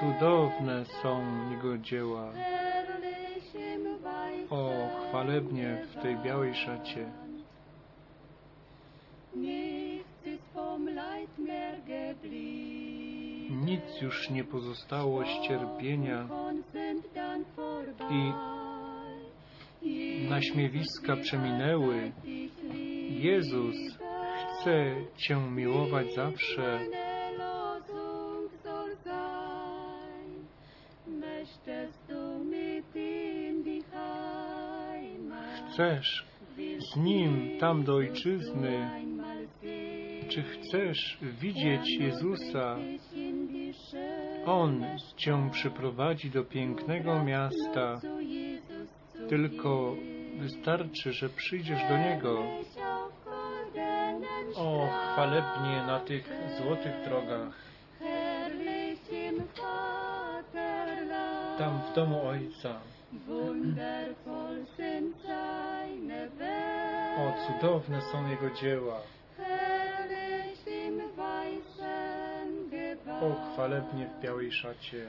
[0.00, 2.32] Cudowne są Jego dzieła.
[4.50, 4.70] O,
[5.08, 7.23] chwalebnie w tej białej szacie.
[14.04, 18.32] Już nie pozostało z cierpienia Und sind dann vorbei.
[19.82, 22.12] i naśmiewiska przeminęły.
[23.10, 23.76] Jezus
[24.60, 26.80] chce Cię miłować zawsze.
[35.72, 36.24] Chcesz
[36.92, 38.90] z Nim tam do ojczyzny?
[40.28, 42.76] Czy chcesz widzieć Jezusa?
[44.46, 44.84] On
[45.16, 48.00] Cię przyprowadzi do pięknego miasta.
[49.28, 49.96] Tylko
[50.38, 52.42] wystarczy, że przyjdziesz do Niego.
[54.56, 56.28] O, chwalebnie na tych
[56.58, 57.54] złotych drogach,
[61.58, 62.80] tam w domu Ojca.
[67.18, 69.00] O, cudowne są Jego dzieła.
[73.24, 75.06] O, chwalebnie w białej szacie.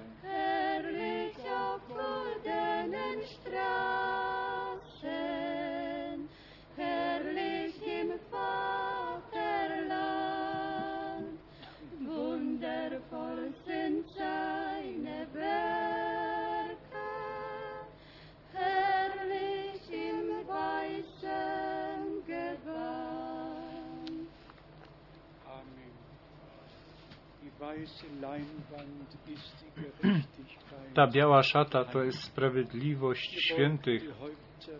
[30.94, 34.04] Ta biała szata to jest sprawiedliwość świętych.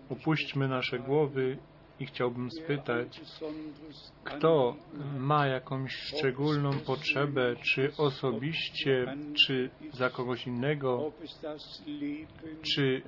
[0.10, 1.58] Upuśćmy nasze głowy
[2.00, 3.22] i chciałbym spytać,
[4.24, 4.76] kto
[5.18, 11.12] ma jakąś szczególną potrzebę, czy osobiście, czy za kogoś innego,
[12.62, 13.02] czy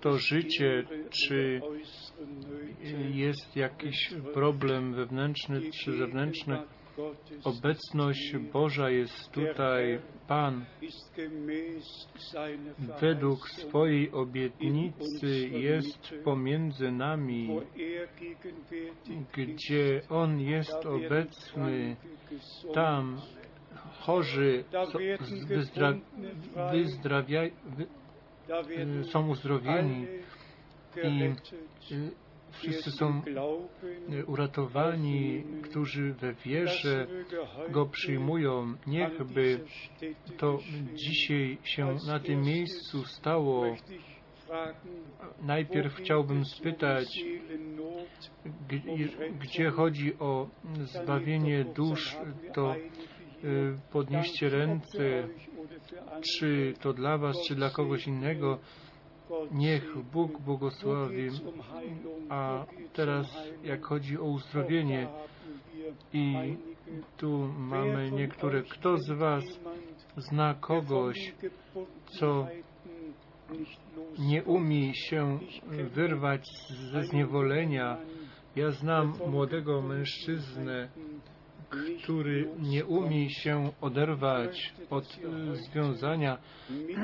[0.00, 1.60] to życie, czy
[3.10, 6.62] jest jakiś problem wewnętrzny czy zewnętrzny.
[7.44, 10.00] Obecność Boża jest tutaj.
[10.28, 10.64] Pan
[13.00, 17.60] według swojej obietnicy jest pomiędzy nami,
[19.32, 20.00] gdzie.
[20.08, 21.96] On jest obecny.
[22.74, 23.20] Tam
[24.00, 24.64] chorzy
[25.48, 25.94] wyzdra,
[26.72, 27.42] wyzdrawia,
[27.76, 30.06] wy, są uzdrowieni.
[30.96, 31.34] I
[32.52, 33.22] wszyscy są
[34.12, 37.06] y, uratowani, którzy we wierze
[37.70, 38.74] Go przyjmują.
[38.86, 39.60] Niechby
[40.38, 40.58] to
[40.94, 43.76] dzisiaj się na tym miejscu stało.
[45.42, 47.24] Najpierw chciałbym spytać,
[49.40, 50.48] gdzie chodzi o
[50.80, 52.16] zbawienie dusz,
[52.54, 55.28] to y, podnieście ręce,
[56.20, 58.58] czy to dla Was, czy dla kogoś innego.
[59.52, 61.28] Niech Bóg błogosławi.
[62.28, 63.26] A teraz,
[63.64, 65.08] jak chodzi o uzdrowienie,
[66.12, 66.56] i
[67.16, 69.44] tu mamy niektóre, kto z Was
[70.16, 71.34] zna kogoś,
[72.18, 72.46] co
[74.18, 75.38] nie umie się
[75.94, 76.48] wyrwać
[76.92, 77.96] ze zniewolenia.
[78.56, 80.88] Ja znam młodego mężczyznę,
[82.02, 86.38] który nie umie się oderwać od y, związania.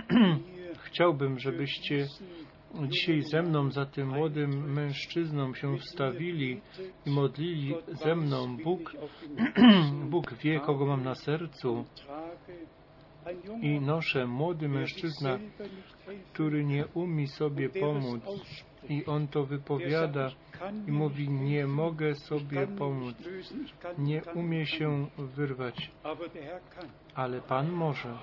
[0.87, 2.07] Chciałbym, żebyście
[2.89, 6.61] dzisiaj ze mną za tym młodym mężczyzną się wstawili
[7.07, 7.75] i modlili
[8.05, 8.57] ze mną.
[8.65, 8.93] Bóg,
[10.11, 11.85] Bóg wie, kogo mam na sercu
[13.63, 15.39] i noszę młody mężczyzna,
[16.33, 18.23] który nie umie sobie pomóc
[18.89, 20.31] i on to wypowiada
[20.89, 23.17] i mówi, nie mogę sobie pomóc,
[23.99, 25.91] nie umie się wyrwać,
[27.15, 28.19] ale Pan może.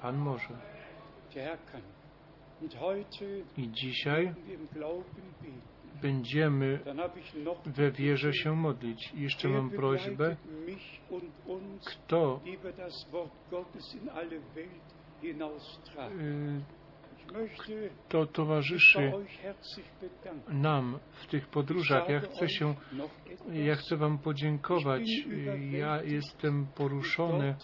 [0.00, 0.76] Pan może.
[3.56, 4.34] I dzisiaj
[6.02, 6.80] będziemy
[7.66, 9.12] we wierze się modlić.
[9.14, 10.36] Jeszcze mam prośbę,
[11.86, 12.40] kto
[18.08, 19.12] to towarzyszy
[20.48, 22.08] nam w tych podróżach.
[22.08, 22.74] Ja chcę się,
[23.52, 25.02] ja chcę Wam podziękować.
[25.70, 27.54] Ja jestem poruszony,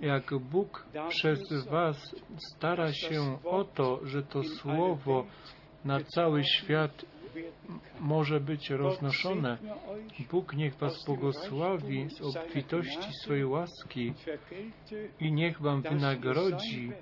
[0.00, 2.16] jak Bóg przez Was
[2.54, 5.26] stara się o to, że to Słowo
[5.84, 7.04] na cały świat
[8.00, 9.58] może być roznoszone.
[10.30, 14.12] Bóg niech Was błogosławi z obfitości swojej łaski
[15.20, 16.92] i niech Wam wynagrodzi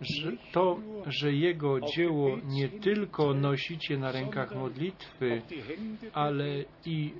[0.00, 5.42] że to, że Jego dzieło nie tylko nosicie na rękach modlitwy,
[6.12, 7.14] ale i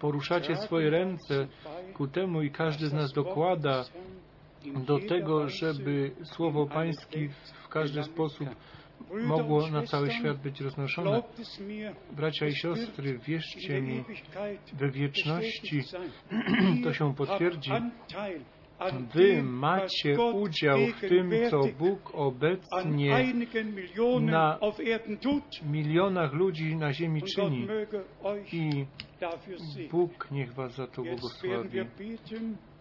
[0.00, 1.48] poruszacie swoje ręce
[1.94, 3.84] ku temu i każdy z nas dokłada
[4.86, 7.28] do tego, żeby Słowo Pańskie
[7.64, 8.48] w każdy sposób
[9.26, 11.22] mogło na cały świat być roznoszone.
[12.16, 14.04] Bracia i siostry, wierzcie mi,
[14.72, 15.82] we wieczności
[16.84, 17.70] to się potwierdzi.
[19.14, 23.32] Wy macie udział w tym, co Bóg obecnie
[24.20, 24.58] na
[25.62, 27.66] milionach ludzi na ziemi czyni.
[28.52, 28.86] I.
[29.90, 31.78] Bóg niech Was za to błogosławi.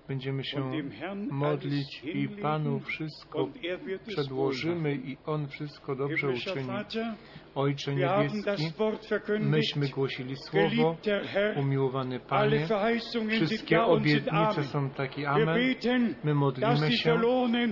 [0.08, 0.72] Będziemy się
[1.32, 6.68] modlić i Panu wszystko er przedłożymy i On wszystko dobrze uczyni.
[7.58, 8.72] Ojcze niebieski,
[9.40, 10.98] myśmy głosili Słowo,
[11.56, 12.68] umiłowany Panie,
[13.30, 15.60] wszystkie obietnice są takie Amen.
[16.24, 17.20] My modlimy się,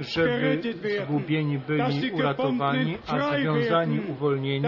[0.02, 0.62] żeby
[1.06, 4.68] zgubieni byli uratowani, a werden, uwolnieni,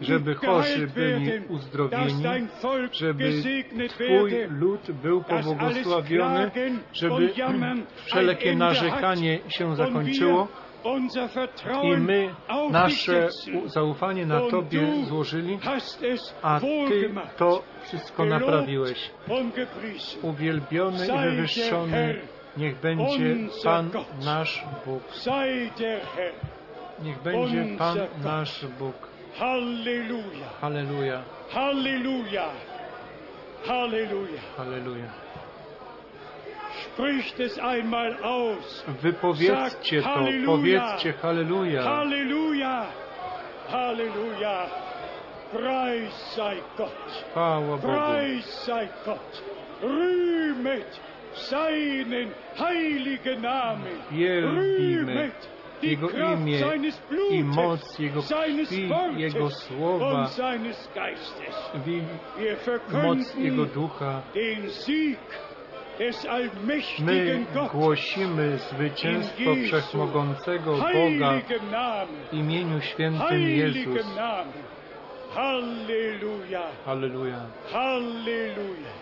[0.00, 2.24] żeby chorzy byli uzdrowieni,
[2.92, 3.32] żeby
[3.88, 6.50] Twój lud był pobłogosławiony,
[6.92, 7.32] żeby
[8.06, 10.48] wszelkie narzekanie się zakończyło
[11.82, 12.34] i my
[12.70, 13.28] nasze
[13.66, 15.58] zaufanie na Tobie złożyli,
[16.42, 19.10] a Ty to wszystko naprawiłeś.
[20.22, 22.20] Uwielbiony i wywyższony
[22.56, 23.90] niech będzie Pan
[24.24, 25.02] nasz Bóg.
[27.02, 28.94] Niech będzie Pan nasz Bóg.
[30.60, 31.22] Halleluja.
[31.50, 32.48] Halleluja,
[33.66, 34.40] Halleluja.
[34.56, 35.08] Halleluja.
[39.02, 41.82] Wypowiedzcie to, powiedzcie halleluja.
[41.82, 42.86] Halleluja.
[43.68, 44.66] Halleluja.
[45.52, 47.24] Preis sei Gott.
[47.30, 47.86] Chwała Bogu.
[47.88, 49.42] Preis sei Gott.
[49.82, 51.00] Rühmet
[51.32, 53.92] seinen heiligen Namen.
[54.10, 55.48] Wielbimy Rühmet
[55.82, 60.88] die Jego Kraft imię seines i Blutes, moc Jego seines krwi, Jego słowa, und seines
[60.94, 61.70] Geistes.
[61.86, 62.02] wi-
[62.38, 62.56] Wir
[63.02, 64.22] moc Jego ducha.
[66.98, 71.40] My głosimy zwycięstwo Wszechmogącego Boga
[72.30, 74.06] w imieniu świętym Jezus.
[75.34, 76.62] Halleluja.
[76.84, 77.40] Halleluja.
[77.72, 78.92] Halleluja.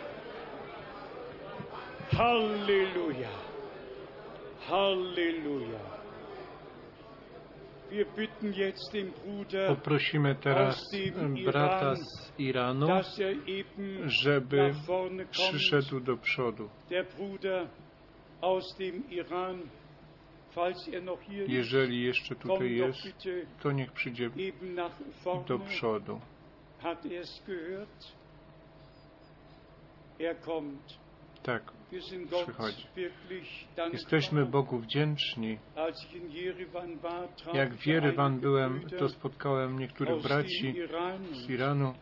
[2.16, 3.28] Halleluja.
[4.68, 5.95] Halleluja.
[9.69, 10.91] Poprosimy teraz
[11.45, 13.05] brata z Iranu, er
[14.07, 14.75] żeby
[15.31, 16.69] przyszedł do przodu.
[16.91, 17.07] Er
[21.49, 23.29] Jeżeli jeszcze tutaj jest,
[23.63, 24.31] to niech przyjdzie
[25.49, 26.21] do przodu.
[26.83, 27.87] Er.
[31.43, 31.73] Tak,
[32.45, 32.87] przychodzi.
[33.93, 34.47] jesteśmy.
[34.47, 35.59] Bogu wdzięczni.
[37.55, 40.75] Jak w einige byłem, to spotkałem niektórych braci
[41.33, 41.95] z Iranu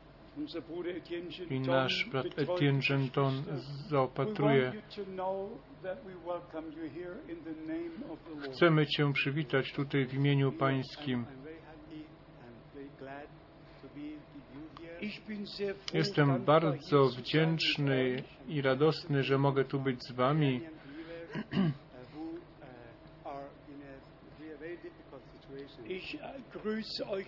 [1.51, 3.43] i nasz brat Etienne Genton
[3.89, 4.73] zaopatruje.
[8.41, 11.25] Chcemy Cię przywitać tutaj w imieniu Pańskim.
[15.95, 20.61] Jestem bardzo wdzięczny i radosny, że mogę tu być z Wami.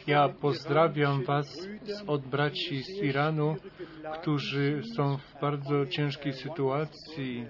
[0.07, 1.47] Ja pozdrawiam Was
[2.07, 3.57] od braci z Iranu,
[4.21, 7.47] którzy są w bardzo ciężkiej sytuacji.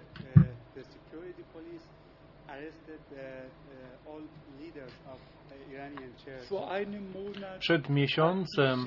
[7.59, 8.85] Przed miesiącem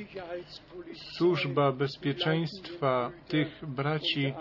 [1.17, 4.33] służba bezpieczeństwa tych braci,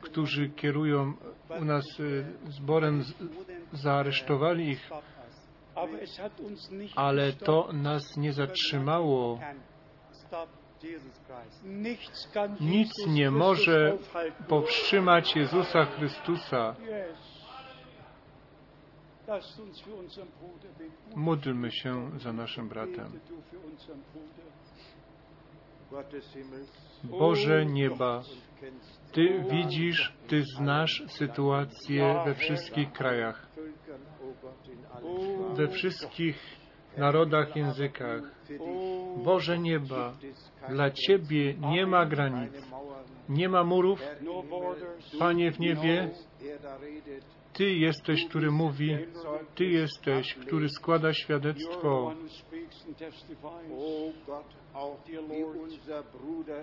[0.00, 1.12] którzy kierują
[1.60, 3.02] u nas y, zborem,
[3.72, 4.90] zaaresztowali ich,
[6.96, 9.40] ale to nas nie zatrzymało.
[12.60, 13.98] Nic nie może
[14.48, 16.74] powstrzymać Jezusa Chrystusa.
[21.16, 23.20] Módlmy się za naszym bratem.
[27.04, 28.22] Boże nieba,
[29.12, 33.48] Ty widzisz, Ty znasz sytuację we wszystkich krajach,
[35.56, 36.36] we wszystkich
[36.96, 38.22] narodach, językach.
[39.24, 40.12] Boże nieba,
[40.68, 42.52] dla Ciebie nie ma granic,
[43.28, 44.00] nie ma murów.
[45.18, 46.10] Panie w niebie,
[46.80, 48.96] redet, Ty jesteś, który mówi,
[49.54, 52.12] Ty jesteś, który składa świadectwo.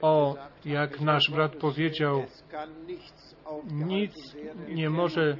[0.01, 2.23] o jak nasz brat powiedział,
[3.71, 4.35] nic
[4.69, 5.37] nie może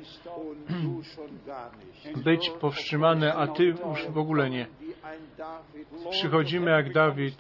[2.26, 4.68] być powstrzymane, a Ty już w ogóle nie.
[6.10, 7.38] Przychodzimy jak Dawid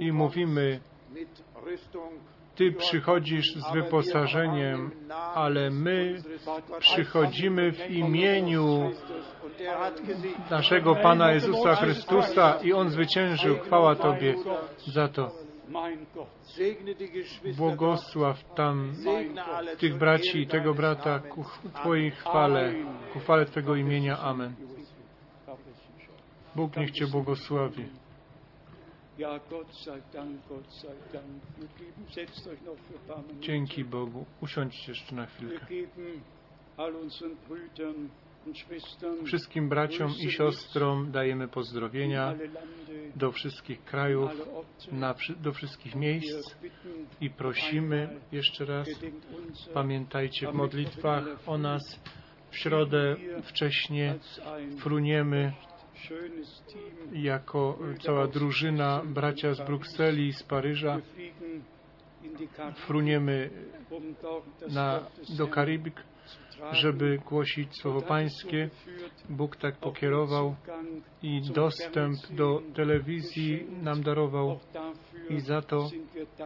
[0.00, 0.80] i mówimy,
[2.56, 4.90] Ty przychodzisz z wyposażeniem,
[5.34, 6.22] ale my
[6.78, 8.90] przychodzimy w imieniu
[10.50, 13.58] naszego Pana Jezusa Chrystusa i On zwyciężył.
[13.58, 14.34] Chwała Tobie
[14.86, 15.30] za to.
[17.56, 18.92] Błogosław tam
[19.78, 22.74] tych braci i tego brata ku Twojej chwale,
[23.12, 24.18] ku chwale Twego imienia.
[24.18, 24.54] Amen.
[26.54, 27.84] Bóg niech Cię błogosławi.
[33.40, 34.26] Dzięki Bogu.
[34.40, 35.66] Usiądźcie jeszcze na chwilkę.
[39.24, 42.34] Wszystkim braciom i siostrom dajemy pozdrowienia
[43.16, 44.30] do wszystkich krajów,
[44.92, 46.56] na, do wszystkich miejsc
[47.20, 48.88] i prosimy jeszcze raz,
[49.74, 52.00] pamiętajcie w modlitwach o nas.
[52.50, 54.18] W środę wcześnie
[54.78, 55.52] fruniemy.
[57.12, 61.00] Jako cała drużyna, bracia z Brukseli, z Paryża.
[62.86, 63.50] Fruniemy
[64.74, 65.06] na,
[65.38, 66.02] do Karibik,
[66.72, 68.70] żeby głosić Słowo Pańskie.
[69.28, 70.56] Bóg tak pokierował
[71.22, 74.58] i dostęp do telewizji nam darował
[75.30, 75.90] i za to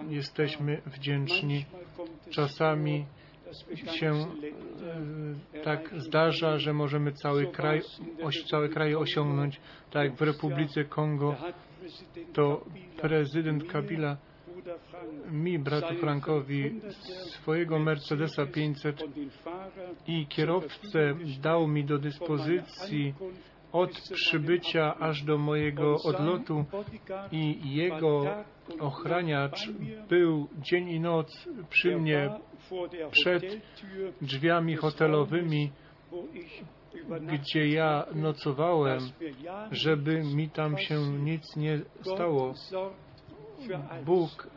[0.08, 1.64] jesteśmy wdzięczni.
[2.30, 3.06] Czasami
[3.98, 7.80] się e, tak zdarza, że możemy cały kraj,
[8.22, 9.60] oś, całe kraje osiągnąć,
[9.90, 11.36] tak jak w Republice Kongo,
[12.32, 12.64] to
[13.00, 14.16] prezydent Kabila
[15.30, 16.80] mi, bratu Frankowi,
[17.26, 23.14] swojego Mercedesa 500 von den Fahrer i kierowcę dał mi do dyspozycji
[23.72, 26.64] od przybycia aż do mojego odlotu
[27.32, 28.22] i jego
[28.80, 29.70] ochraniacz
[30.08, 32.30] był dzień i noc przy mnie
[33.10, 33.44] przed
[34.22, 35.70] drzwiami hotelowymi,
[37.26, 38.98] gdzie ja nocowałem,
[39.70, 42.54] żeby mi tam się nic nie stało.
[44.04, 44.48] Bóg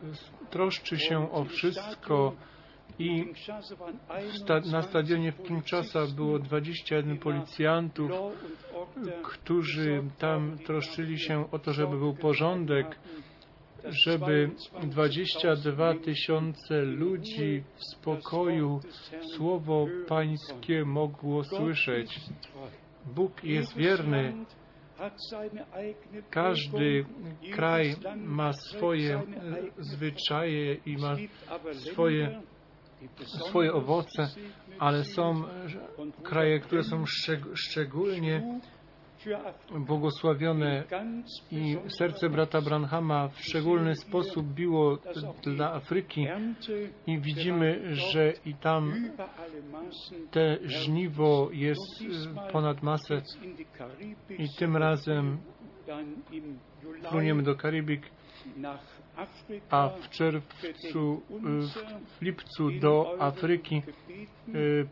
[0.49, 2.33] troszczy się o wszystko
[2.99, 3.25] i
[4.71, 8.11] na stadionie w Kinshasa było 21 policjantów,
[9.23, 12.99] którzy tam troszczyli się o to, żeby był porządek,
[13.85, 14.49] żeby
[14.83, 18.79] 22 tysiące ludzi w spokoju
[19.35, 22.19] słowo Pańskie mogło słyszeć.
[23.15, 24.33] Bóg jest wierny.
[26.29, 27.05] Każdy
[27.53, 29.21] kraj ma swoje
[29.77, 31.15] zwyczaje i ma
[31.71, 32.41] swoje,
[33.25, 34.27] swoje owoce,
[34.79, 35.43] ale są
[36.23, 38.59] kraje, które są szczeg szczególnie
[39.79, 40.83] błogosławione
[41.51, 44.97] i serce brata Branhama w szczególny sposób biło
[45.43, 46.27] dla Afryki.
[47.07, 48.93] I widzimy, że i tam
[50.31, 52.03] te żniwo jest
[52.51, 53.21] ponad masę.
[54.37, 55.37] I tym razem
[57.09, 58.01] fruniemy do Karibik,
[59.69, 61.21] a w czerwcu,
[62.19, 63.81] w lipcu do Afryki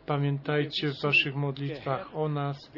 [0.06, 2.72] pamiętajcie w waszych modlitwach o nas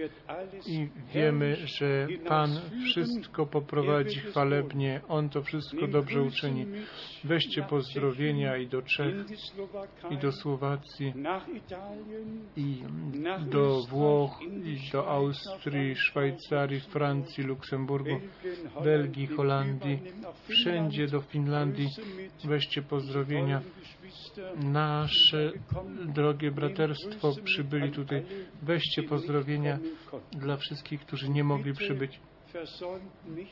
[0.68, 2.50] i wiemy, że Pan
[2.86, 6.66] wszystko poprowadzi chwalebnie, On to wszystko dobrze uczyni.
[7.24, 9.16] Weźcie pozdrowienia i do Czech,
[10.10, 11.14] i do Słowacji,
[12.58, 12.84] i
[13.50, 18.20] do Włoch, i do Austrii, Szwajcarii, Francji, Luksemburgu,
[18.84, 20.00] Belgii, Holandii,
[20.48, 21.90] wszędzie do Finlandii.
[22.44, 23.62] Weźcie pozdrowienia.
[24.64, 25.52] Nasze
[26.06, 28.26] drogie braterstwo przybyli tutaj.
[28.62, 29.80] Weźcie pozdrowienia
[30.32, 32.20] dla wszystkich, którzy nie mogli przybyć.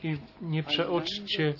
[0.02, 1.54] I nie przeoczcie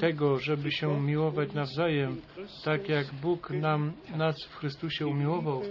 [0.00, 2.20] tego, żeby się miłować nawzajem,
[2.64, 5.62] tak jak Bóg nam, nas w Chrystusie umiłował.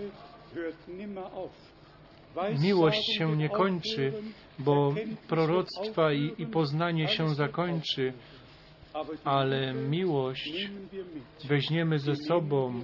[2.60, 4.14] Miłość się nie kończy,
[4.60, 4.96] bo
[5.28, 8.14] proroctwa i, i poznanie się zakończy,
[9.24, 10.70] ale miłość
[11.48, 12.82] weźmiemy ze sobą,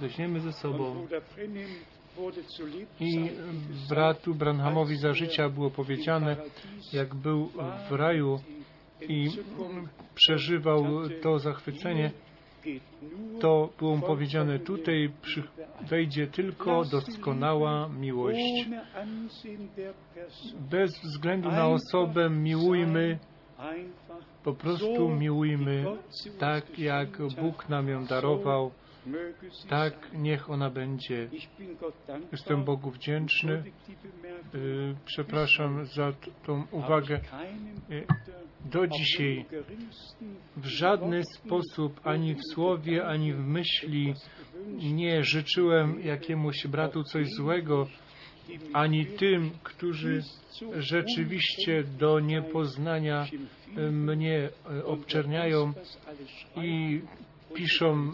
[0.00, 1.06] weźmiemy ze sobą.
[3.00, 3.30] I
[3.88, 6.36] bratu Branhamowi za życia było powiedziane,
[6.92, 7.48] jak był
[7.90, 8.40] w raju
[9.08, 9.28] i
[10.14, 10.84] przeżywał
[11.22, 12.10] to zachwycenie,
[13.40, 15.12] to było mu powiedziane, tutaj
[15.88, 18.68] wejdzie tylko doskonała miłość.
[20.70, 23.18] Bez względu na osobę miłujmy,
[24.44, 25.84] po prostu miłujmy
[26.38, 27.08] tak, jak
[27.40, 28.70] Bóg nam ją darował,
[29.68, 31.28] tak niech ona będzie.
[32.32, 33.64] Jestem Bogu wdzięczny.
[35.04, 36.12] Przepraszam za
[36.46, 37.20] tą uwagę.
[38.64, 39.44] Do dzisiaj
[40.56, 44.14] w żaden sposób, ani w słowie, ani w myśli
[44.92, 47.86] nie życzyłem jakiemuś bratu coś złego,
[48.72, 50.22] ani tym, którzy
[50.78, 53.26] rzeczywiście do niepoznania
[53.90, 54.48] mnie
[54.84, 55.72] obczerniają
[56.56, 57.00] i
[57.54, 58.12] piszą,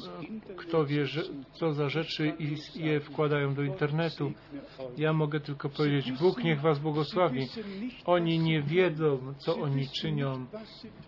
[0.57, 1.05] kto wie,
[1.53, 4.33] co za rzeczy i je wkładają do internetu.
[4.97, 7.47] Ja mogę tylko powiedzieć, Bóg niech Was błogosławi.
[8.05, 10.47] Oni nie wiedzą, co oni czynią.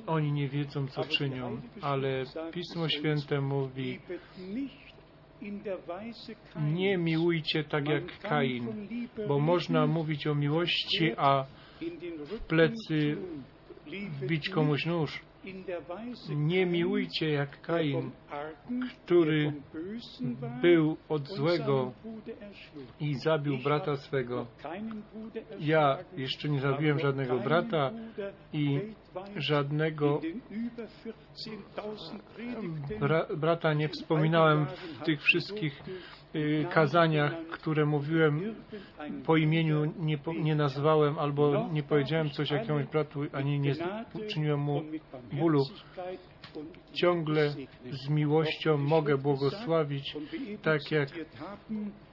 [0.06, 3.98] Oni nie wiedzą, co czynią, ale Pismo Święte mówi,
[6.72, 8.88] nie miłujcie tak jak Kain,
[9.28, 11.44] bo można mówić o miłości, a
[12.26, 13.16] w plecy
[14.20, 15.29] wbić komuś nóż.
[16.36, 18.10] Nie miłujcie jak Kain,
[19.04, 19.52] który
[20.62, 21.92] był od złego
[23.00, 24.46] i zabił brata swego.
[25.58, 27.90] Ja jeszcze nie zabiłem żadnego brata
[28.52, 28.80] i
[29.36, 30.20] żadnego
[33.00, 35.82] bra brata nie wspominałem w tych wszystkich
[36.70, 38.54] kazaniach, które mówiłem
[39.26, 43.74] po imieniu, nie, nie nazwałem albo nie powiedziałem coś jakiemuś bratu, ani nie
[44.14, 44.82] uczyniłem mu
[45.32, 45.64] bólu.
[46.92, 47.54] Ciągle
[47.90, 50.16] z miłością mogę błogosławić,
[50.62, 51.08] tak jak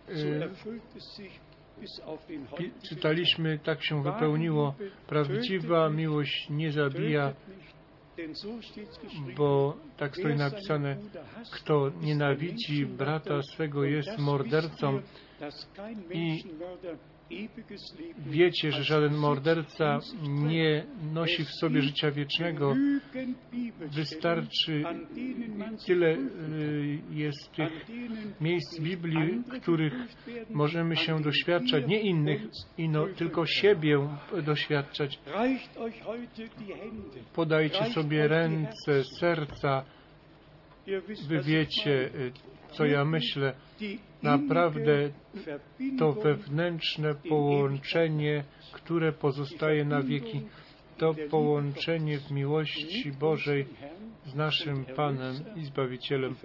[0.09, 0.49] y,
[2.89, 4.75] czytaliśmy, tak się wypełniło.
[5.07, 7.33] Prawdziwa miłość nie zabija,
[9.37, 10.97] bo tak stoi napisane,
[11.51, 15.01] kto nienawidzi brata swego jest mordercą.
[16.13, 16.43] I
[18.25, 19.99] wiecie, że żaden morderca
[20.29, 22.75] nie nosi w sobie życia wiecznego.
[23.79, 24.83] Wystarczy
[25.85, 27.85] tyle y, jest tych
[28.41, 29.93] miejsc Biblii, których
[30.49, 32.41] możemy się doświadczać, nie innych,
[32.77, 34.09] ino, tylko siebie
[34.45, 35.19] doświadczać.
[37.35, 39.83] Podajcie sobie ręce, serca,
[41.27, 42.31] wy wiecie, y,
[42.71, 43.53] co ja myślę.
[44.23, 45.09] Naprawdę
[45.99, 50.41] to wewnętrzne połączenie, które pozostaje na wieki,
[50.97, 53.65] to połączenie w miłości Bożej
[54.25, 56.35] z naszym Panem i Zbawicielem,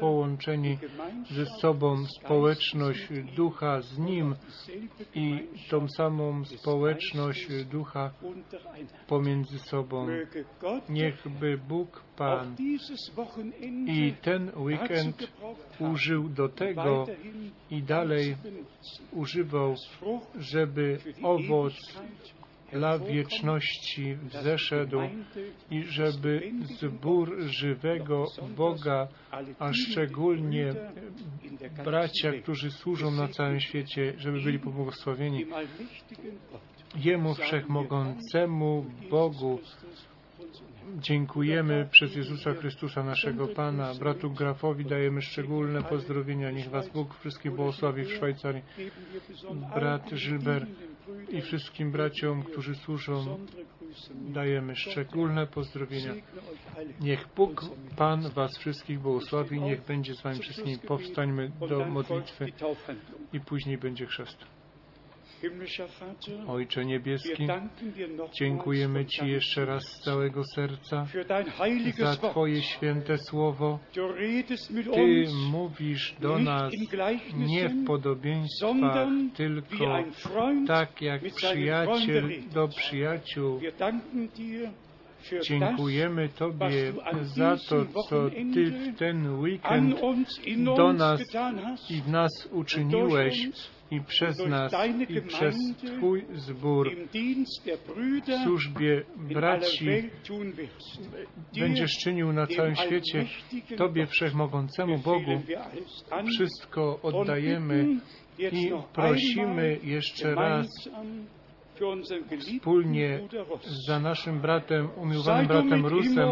[0.00, 0.78] połączenie
[1.30, 4.34] ze sobą, społeczność ducha z Nim
[5.14, 8.10] i tą samą społeczność ducha
[9.06, 10.06] pomiędzy sobą.
[10.88, 12.56] Niechby Bóg Pan
[13.86, 15.32] i ten weekend
[15.80, 17.06] użył do tego
[17.70, 18.36] i dalej
[19.12, 19.74] używał,
[20.38, 21.74] żeby owoc
[22.72, 25.00] dla wieczności wzeszedł
[25.70, 28.24] i żeby zbór żywego
[28.56, 29.08] Boga,
[29.58, 30.74] a szczególnie
[31.84, 35.46] bracia, którzy służą na całym świecie, żeby byli pobłogosławieni.
[36.96, 39.60] Jemu Wszechmogącemu Bogu
[40.96, 43.94] dziękujemy przez Jezusa Chrystusa, naszego Pana.
[43.94, 46.50] Bratu Grafowi dajemy szczególne pozdrowienia.
[46.50, 48.62] Niech Was Bóg wszystkich błogosławi w Szwajcarii.
[49.74, 50.66] Brat Żylber
[51.28, 53.38] i wszystkim braciom, którzy służą,
[54.14, 56.14] dajemy szczególne pozdrowienia.
[57.00, 57.64] Niech Bóg,
[57.96, 59.60] Pan Was wszystkich błogosławi.
[59.60, 60.78] Niech będzie z Wami wszystkimi.
[60.78, 62.52] Powstańmy do modlitwy
[63.32, 64.57] i później będzie chrzest.
[66.48, 67.46] Ojcze Niebieski,
[68.38, 71.06] dziękujemy Ci jeszcze raz z całego serca
[71.98, 73.78] za Twoje święte słowo.
[74.94, 76.72] Ty mówisz do nas
[77.36, 80.04] nie w podobieństwach, tylko
[80.66, 83.60] tak jak przyjaciel do przyjaciół.
[85.42, 86.92] Dziękujemy Tobie
[87.22, 90.00] za to, co Ty w ten weekend
[90.76, 91.20] do nas
[91.90, 93.48] i w nas uczyniłeś
[93.90, 94.72] i przez nas
[95.08, 95.56] i przez
[95.96, 96.90] Twój zbór
[98.26, 99.86] w służbie braci
[101.58, 103.24] będziesz czynił na całym świecie.
[103.76, 105.42] Tobie Wszechmogącemu Bogu
[106.34, 107.86] wszystko oddajemy
[108.38, 110.66] i prosimy jeszcze raz
[112.38, 113.20] wspólnie
[113.86, 116.28] za naszym bratem, umiłowanym bratem Rusem,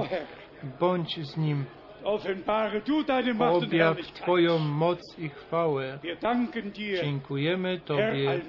[0.81, 1.65] bądź z nim.
[2.07, 5.99] Objaw Twoją moc i chwałę.
[7.03, 8.41] Dziękujemy Tobie,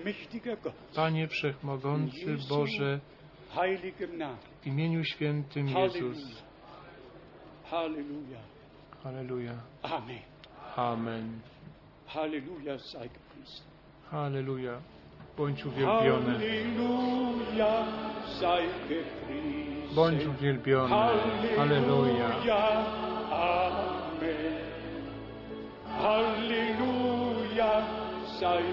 [0.95, 2.99] Panie Wszechmogący Boże,
[4.61, 6.43] w imieniu świętym Jezus.
[7.63, 8.39] Halleluja.
[9.03, 9.53] Halleluja.
[9.81, 10.19] Amen.
[10.75, 11.39] Amen.
[12.07, 13.65] Halleluja sei gepriesen.
[14.11, 14.81] Halleluja.
[15.37, 16.33] Bądź uwielbiony.
[16.33, 17.85] Halleluja
[18.39, 19.95] sei gepriesen.
[19.95, 20.95] Bądź uwielbiony.
[21.57, 22.29] Halleluja.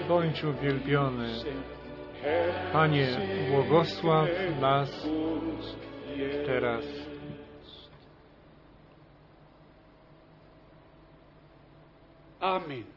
[0.07, 1.27] Bądź uwielbiony.
[2.73, 3.07] Panie,
[3.51, 4.29] błogosław
[4.61, 5.07] nas
[6.45, 6.85] teraz.
[12.39, 12.94] Amen.